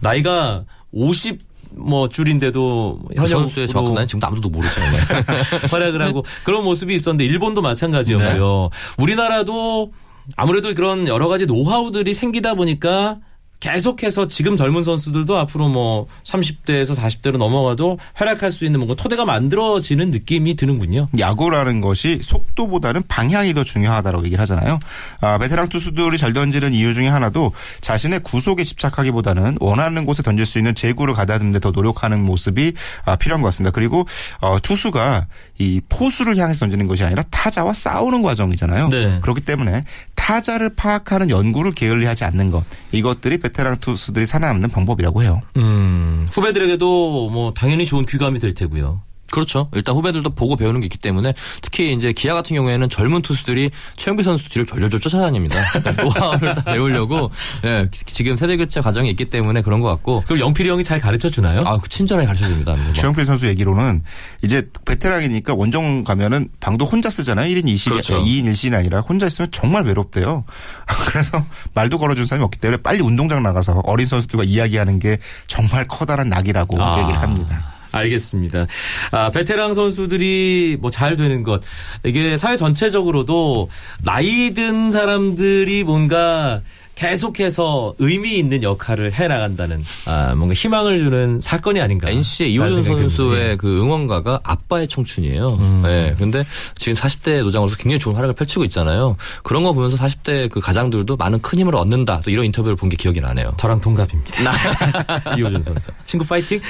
나이가 0.00 0.64
50 0.92 1.38
뭐 1.76 2.08
줄인데도 2.08 3.00
그 3.16 3.26
선수의 3.26 3.68
정확한 3.68 3.94
나이는 3.94 4.08
지금도 4.08 4.26
아무도 4.26 4.48
모르죠. 4.48 4.80
활약을 5.70 6.00
하고 6.02 6.24
그런 6.44 6.64
모습이 6.64 6.94
있었는데 6.94 7.24
일본도 7.24 7.62
마찬가지였고요. 7.62 8.70
우리나라도 8.98 9.92
아무래도 10.36 10.74
그런 10.74 11.06
여러 11.06 11.28
가지 11.28 11.46
노하우들이 11.46 12.14
생기다 12.14 12.54
보니까 12.54 13.18
계속해서 13.60 14.28
지금 14.28 14.56
젊은 14.56 14.82
선수들도 14.82 15.36
앞으로 15.36 15.68
뭐 15.68 16.06
30대에서 16.24 16.94
40대로 16.94 17.36
넘어가도 17.36 17.98
활약할 18.14 18.50
수 18.50 18.64
있는 18.64 18.80
뭔가 18.80 18.94
토대가 18.94 19.24
만들어지는 19.24 20.10
느낌이 20.10 20.56
드는군요. 20.56 21.08
야구라는 21.18 21.80
것이 21.80 22.18
속도보다는 22.22 23.02
방향이 23.08 23.52
더 23.54 23.64
중요하다고 23.64 24.24
얘기를 24.24 24.40
하잖아요. 24.42 24.78
아, 25.20 25.38
베테랑 25.38 25.68
투수들이 25.68 26.16
잘 26.18 26.32
던지는 26.32 26.72
이유 26.72 26.94
중에 26.94 27.08
하나도 27.08 27.52
자신의 27.80 28.20
구속에 28.20 28.64
집착하기보다는 28.64 29.58
원하는 29.60 30.04
곳에 30.06 30.22
던질 30.22 30.46
수 30.46 30.58
있는 30.58 30.74
제구를 30.74 31.12
가다듬는 31.14 31.52
데 31.52 31.66
더 31.66 31.70
노력하는 31.70 32.20
모습이 32.24 32.74
아, 33.06 33.16
필요한 33.16 33.40
것 33.42 33.48
같습니다. 33.48 33.72
그리고 33.72 34.06
어, 34.40 34.58
투수가 34.60 35.26
이 35.58 35.80
포수를 35.88 36.36
향해서 36.36 36.60
던지는 36.60 36.86
것이 36.86 37.02
아니라 37.02 37.22
타자와 37.30 37.72
싸우는 37.72 38.22
과정이잖아요. 38.22 38.88
네. 38.90 39.18
그렇기 39.22 39.40
때문에 39.40 39.84
타자를 40.14 40.70
파악하는 40.70 41.30
연구를 41.30 41.72
게을리하지 41.72 42.24
않는 42.24 42.50
것 42.50 42.64
이것들이 42.92 43.38
베테랑 43.46 43.78
투수들이 43.78 44.26
살아남는 44.26 44.70
방법이라고 44.70 45.22
해요. 45.22 45.40
음, 45.56 46.26
후배들에게도 46.32 47.30
뭐 47.30 47.52
당연히 47.52 47.84
좋은 47.86 48.06
귀감이 48.06 48.38
될 48.40 48.54
테고요. 48.54 49.02
그렇죠. 49.30 49.68
일단 49.74 49.94
후배들도 49.94 50.30
보고 50.30 50.56
배우는 50.56 50.80
게 50.80 50.86
있기 50.86 50.98
때문에 50.98 51.34
특히 51.62 51.92
이제 51.92 52.12
기아 52.12 52.34
같은 52.34 52.54
경우에는 52.56 52.88
젊은 52.88 53.22
투수들이 53.22 53.70
최영비 53.96 54.22
선수 54.22 54.48
뒤를 54.48 54.66
졸졸졸 54.66 55.00
쫓아다닙니다. 55.00 55.56
노하우를 56.02 56.54
다 56.54 56.62
배우려고 56.64 57.30
예, 57.64 57.88
지금 58.06 58.36
세대 58.36 58.56
교체 58.56 58.80
과정이 58.80 59.10
있기 59.10 59.26
때문에 59.26 59.62
그런 59.62 59.80
것 59.80 59.88
같고 59.88 60.22
그럼 60.26 60.40
영필이 60.40 60.68
형이 60.68 60.84
잘 60.84 61.00
가르쳐 61.00 61.28
주나요? 61.28 61.60
아, 61.64 61.78
그 61.78 61.88
친절하게 61.88 62.26
가르쳐 62.26 62.46
줍니다. 62.46 62.76
뭐. 62.76 62.92
최영필 62.92 63.26
선수 63.26 63.46
얘기로는 63.46 64.02
이제 64.42 64.68
베테랑이니까 64.84 65.54
원정 65.54 66.04
가면은 66.04 66.48
방도 66.60 66.84
혼자 66.84 67.10
쓰잖아요. 67.10 67.52
1인 67.54 67.64
2실, 67.64 67.90
그렇죠. 67.90 68.22
2인 68.22 68.44
1실이 68.44 68.74
아니라 68.74 69.00
혼자 69.00 69.26
있으면 69.26 69.50
정말 69.50 69.84
외롭대요. 69.84 70.44
그래서 71.08 71.44
말도 71.74 71.98
걸어준 71.98 72.26
사람이 72.26 72.44
없기 72.44 72.58
때문에 72.58 72.82
빨리 72.82 73.00
운동장 73.00 73.42
나가서 73.42 73.82
어린 73.84 74.06
선수들과 74.06 74.44
이야기하는 74.44 74.98
게 74.98 75.18
정말 75.46 75.86
커다란 75.86 76.28
낙이라고 76.28 76.82
아. 76.82 77.00
얘기를 77.00 77.20
합니다. 77.20 77.75
알겠습니다. 77.92 78.66
아, 79.12 79.28
베테랑 79.30 79.74
선수들이 79.74 80.78
뭐 80.80 80.90
잘 80.90 81.16
되는 81.16 81.42
것. 81.42 81.62
이게 82.04 82.36
사회 82.36 82.56
전체적으로도 82.56 83.68
나이 84.04 84.54
든 84.54 84.90
사람들이 84.90 85.84
뭔가 85.84 86.62
계속해서 86.96 87.94
의미 87.98 88.38
있는 88.38 88.62
역할을 88.62 89.12
해 89.12 89.28
나간다는 89.28 89.84
아, 90.06 90.34
뭔가 90.34 90.54
희망을 90.54 90.96
주는 90.98 91.38
사건이 91.40 91.80
아닌가. 91.80 92.10
NC의 92.10 92.52
이호준 92.54 92.84
선수의 92.84 93.06
듭니다. 93.08 93.56
그 93.56 93.80
응원가가 93.80 94.40
아빠의 94.42 94.88
청춘이에요. 94.88 95.80
네. 95.82 96.14
근데 96.18 96.42
지금 96.74 96.94
40대 96.96 97.42
노장으로서 97.42 97.76
굉장히 97.76 97.98
좋은 97.98 98.16
활약을 98.16 98.34
펼치고 98.34 98.64
있잖아요. 98.64 99.16
그런 99.42 99.62
거 99.62 99.72
보면서 99.72 99.96
40대 99.98 100.50
그 100.50 100.58
가장들도 100.60 101.16
많은 101.16 101.40
큰 101.42 101.58
힘을 101.58 101.74
얻는다. 101.76 102.22
또 102.24 102.30
이런 102.30 102.44
인터뷰를 102.46 102.74
본 102.76 102.86
게 102.86 102.94
기억이 102.96 103.20
나네요. 103.20 103.52
저랑 103.58 103.80
동갑입니다. 103.80 104.52
이호준 105.36 105.60
선수. 105.60 105.90
친구 106.04 106.24
파이팅. 106.24 106.60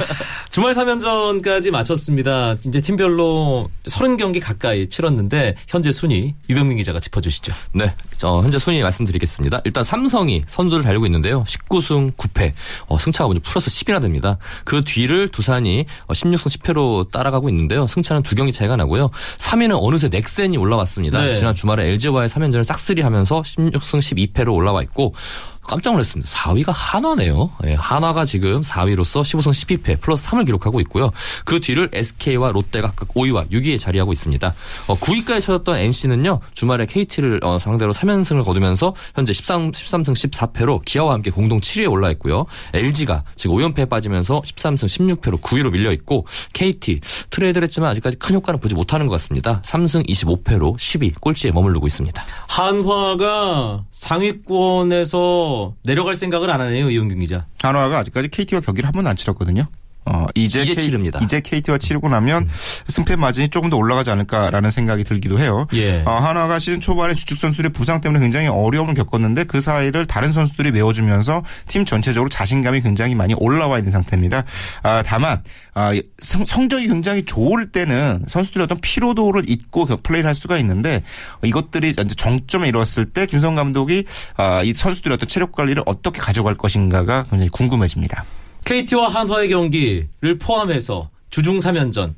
주말 0.50 0.74
3연전까지 0.74 1.70
마쳤습니다. 1.70 2.54
이제 2.66 2.80
팀별로 2.82 3.70
30경기 3.84 4.38
가까이 4.38 4.86
치렀는데 4.86 5.54
현재 5.66 5.90
순위 5.90 6.34
유병민 6.50 6.76
기자가 6.76 7.00
짚어주시죠. 7.00 7.54
네. 7.72 7.94
어, 8.22 8.42
현재 8.42 8.58
순위 8.58 8.82
말씀드리겠습니다. 8.82 9.62
일단 9.72 9.84
삼성이 9.84 10.42
선두를 10.46 10.84
달리고 10.84 11.06
있는데요. 11.06 11.44
19승 11.44 12.14
9패. 12.14 12.52
어, 12.88 12.98
승차가 12.98 13.26
먼저 13.26 13.40
플러스 13.42 13.70
10이나 13.70 14.02
됩니다. 14.02 14.36
그 14.64 14.84
뒤를 14.84 15.28
두산이 15.28 15.86
어, 16.08 16.12
16승 16.12 16.58
10패로 16.58 17.10
따라가고 17.10 17.48
있는데요. 17.48 17.86
승차는 17.86 18.22
두 18.22 18.34
경기 18.34 18.52
차이가 18.52 18.76
나고요. 18.76 19.08
3위는 19.38 19.78
어느새 19.80 20.08
넥센이 20.08 20.58
올라왔습니다. 20.58 21.22
네. 21.22 21.34
지난 21.36 21.54
주말에 21.54 21.86
LG와의 21.88 22.28
3연전을 22.28 22.64
싹쓸이 22.64 23.00
하면서 23.00 23.40
16승 23.40 24.30
12패로 24.32 24.52
올라와 24.52 24.82
있고 24.82 25.14
깜짝 25.62 25.92
놀랐습니다. 25.92 26.30
4위가 26.30 26.72
한화네요. 26.74 27.50
예, 27.64 27.74
한화가 27.74 28.24
지금 28.24 28.60
4위로서 28.62 29.22
15승 29.22 29.50
12패 29.82 30.00
플러스 30.00 30.28
3을 30.28 30.44
기록하고 30.44 30.80
있고요. 30.80 31.10
그 31.44 31.60
뒤를 31.60 31.88
SK와 31.92 32.52
롯데가 32.52 32.88
각각 32.88 33.08
5위와 33.14 33.50
6위에 33.50 33.78
자리하고 33.78 34.12
있습니다. 34.12 34.54
어, 34.88 34.98
9위까지 34.98 35.40
쳐졌던 35.42 35.76
NC는요. 35.76 36.40
주말에 36.54 36.86
KT를 36.86 37.40
어, 37.42 37.58
상대로 37.58 37.92
3연승을 37.92 38.44
거두면서 38.44 38.94
현재 39.14 39.32
13, 39.32 39.72
13승 39.72 40.30
14패로 40.30 40.84
기아와 40.84 41.14
함께 41.14 41.30
공동 41.30 41.60
7위에 41.60 41.90
올라 41.90 42.10
있고요. 42.12 42.46
LG가 42.74 43.22
지금 43.36 43.56
5연패에 43.56 43.88
빠지면서 43.88 44.40
13승 44.40 45.18
16패로 45.20 45.40
9위로 45.40 45.70
밀려 45.72 45.92
있고 45.92 46.26
KT 46.52 47.00
트레이드를 47.30 47.66
했지만 47.66 47.90
아직까지 47.90 48.18
큰 48.18 48.34
효과는 48.36 48.60
보지 48.60 48.74
못하는 48.74 49.06
것 49.06 49.12
같습니다. 49.12 49.62
3승 49.64 50.06
25패로 50.08 50.76
10위 50.76 51.18
꼴찌에 51.20 51.52
머무르고 51.54 51.86
있습니다. 51.86 52.24
한화가 52.48 53.84
상위권에서 53.90 55.51
내려갈 55.82 56.14
생각을 56.14 56.50
안 56.50 56.60
하네요, 56.60 56.90
이용균 56.90 57.18
기자. 57.20 57.46
한화가 57.62 57.98
아직까지 57.98 58.28
KT와 58.28 58.60
경기를 58.60 58.86
한 58.86 58.92
번도 58.92 59.10
안 59.10 59.16
치렀거든요. 59.16 59.64
어, 60.04 60.26
이제, 60.34 60.62
이제 60.62 60.74
K- 60.74 60.84
치릅니다. 60.84 61.20
이제 61.22 61.40
KT와 61.40 61.78
치르고 61.78 62.08
나면 62.08 62.48
승패 62.88 63.16
마진이 63.16 63.50
조금 63.50 63.70
더 63.70 63.76
올라가지 63.76 64.10
않을까라는 64.10 64.70
생각이 64.70 65.04
들기도 65.04 65.38
해요. 65.38 65.66
예. 65.74 66.02
어, 66.04 66.10
한화가 66.10 66.58
시즌 66.58 66.80
초반에 66.80 67.14
주축 67.14 67.38
선수들의 67.38 67.72
부상 67.72 68.00
때문에 68.00 68.20
굉장히 68.20 68.48
어려움을 68.48 68.94
겪었는데 68.94 69.44
그 69.44 69.60
사이를 69.60 70.06
다른 70.06 70.32
선수들이 70.32 70.72
메워주면서 70.72 71.42
팀 71.68 71.84
전체적으로 71.84 72.28
자신감이 72.28 72.80
굉장히 72.82 73.14
많이 73.14 73.34
올라와 73.34 73.78
있는 73.78 73.90
상태입니다. 73.92 74.44
아, 74.82 75.02
다만 75.04 75.42
아, 75.74 75.92
성, 76.18 76.44
성적이 76.44 76.88
굉장히 76.88 77.24
좋을 77.24 77.70
때는 77.70 78.24
선수들의 78.26 78.64
어떤 78.64 78.78
피로도를 78.80 79.48
잊고 79.48 79.86
그 79.86 79.96
플레이를 80.02 80.26
할 80.28 80.34
수가 80.34 80.58
있는데 80.58 81.02
이것들이 81.44 81.90
이제 81.90 82.14
정점에 82.16 82.68
이뤘을 82.68 83.06
때 83.12 83.26
김성 83.26 83.54
감독이 83.54 84.04
아, 84.36 84.62
이 84.64 84.74
선수들의 84.74 85.14
어떤 85.14 85.28
체력 85.28 85.52
관리를 85.52 85.82
어떻게 85.86 86.20
가져갈 86.20 86.54
것인가가 86.56 87.24
굉장히 87.30 87.48
궁금해집니다. 87.50 88.24
KT와 88.64 89.08
한화의 89.08 89.48
경기를 89.48 90.38
포함해서 90.40 91.10
주중 91.30 91.58
3연전 91.58 92.14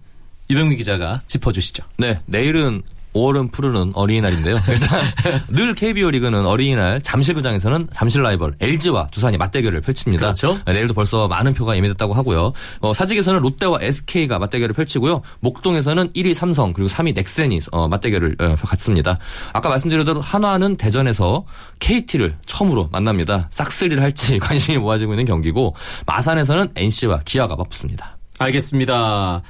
유병민 0.50 0.76
기자가 0.76 1.22
짚어주시죠. 1.26 1.84
네, 1.98 2.18
내일은 2.26 2.82
5월은 3.14 3.52
푸르는 3.52 3.92
어린이날인데요. 3.94 4.58
일단 4.68 5.12
늘 5.48 5.74
KBO 5.74 6.10
리그는 6.10 6.46
어린이날 6.46 7.00
잠실구장에서는 7.00 7.88
잠실 7.92 8.22
라이벌 8.22 8.54
LG와 8.60 9.08
두산이 9.10 9.38
맞대결을 9.38 9.80
펼칩니다. 9.80 10.26
그렇죠. 10.26 10.58
네, 10.66 10.74
내일도 10.74 10.94
벌써 10.94 11.28
많은 11.28 11.54
표가 11.54 11.76
예매됐다고 11.76 12.12
하고요. 12.12 12.52
어, 12.80 12.94
사직에서는 12.94 13.40
롯데와 13.40 13.78
SK가 13.80 14.38
맞대결을 14.38 14.74
펼치고요. 14.74 15.22
목동에서는 15.40 16.10
1위 16.10 16.34
삼성 16.34 16.72
그리고 16.72 16.90
3위 16.90 17.14
넥센이 17.14 17.60
어, 17.72 17.88
맞대결을 17.88 18.36
어, 18.40 18.56
갖습니다. 18.56 19.18
아까 19.52 19.68
말씀드렸던 19.68 20.20
한화는 20.20 20.76
대전에서 20.76 21.44
KT를 21.78 22.36
처음으로 22.46 22.88
만납니다. 22.92 23.48
싹쓸이를 23.50 24.02
할지 24.02 24.38
관심이 24.40 24.78
모아지고 24.78 25.12
있는 25.12 25.24
경기고 25.24 25.74
마산에서는 26.06 26.70
NC와 26.74 27.20
기아가 27.24 27.56
맞붙습니다. 27.56 28.13
알겠습니다. 28.38 29.42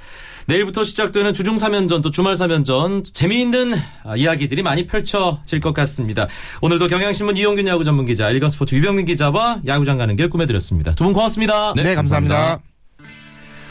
내일부터 0.46 0.84
시작되는 0.84 1.32
주중 1.32 1.56
3연전 1.56 2.02
또 2.02 2.10
주말 2.10 2.34
3연전 2.34 3.14
재미있는 3.14 3.74
아, 4.04 4.14
이야기들이 4.16 4.62
많이 4.62 4.86
펼쳐질 4.86 5.60
것 5.60 5.72
같습니다. 5.72 6.28
오늘도 6.60 6.88
경향신문 6.88 7.36
이용균 7.38 7.66
야구 7.66 7.82
전문 7.84 8.04
기자, 8.04 8.28
일간스포츠 8.30 8.74
유병민 8.74 9.06
기자와 9.06 9.60
야구장 9.66 9.96
가는 9.98 10.14
길 10.16 10.28
꾸며드렸습니다. 10.28 10.92
두 10.92 11.04
분 11.04 11.12
고맙습니다. 11.14 11.72
네, 11.74 11.94
감사합니다. 11.94 12.58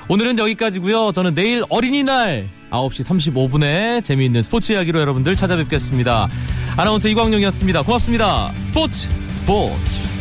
오늘은 0.10 0.38
여기까지고요. 0.38 1.12
저는 1.14 1.34
내일 1.36 1.64
어린이날 1.70 2.50
9시 2.72 3.06
35분에 3.08 4.04
재미있는 4.04 4.42
스포츠 4.42 4.74
이야기로 4.74 5.00
여러분들 5.00 5.36
찾아뵙겠습니다. 5.36 6.28
아나운서 6.76 7.08
이광용이었습니다. 7.08 7.84
고맙습니다. 7.84 8.52
스포츠 8.66 9.08
스포츠 9.36 10.13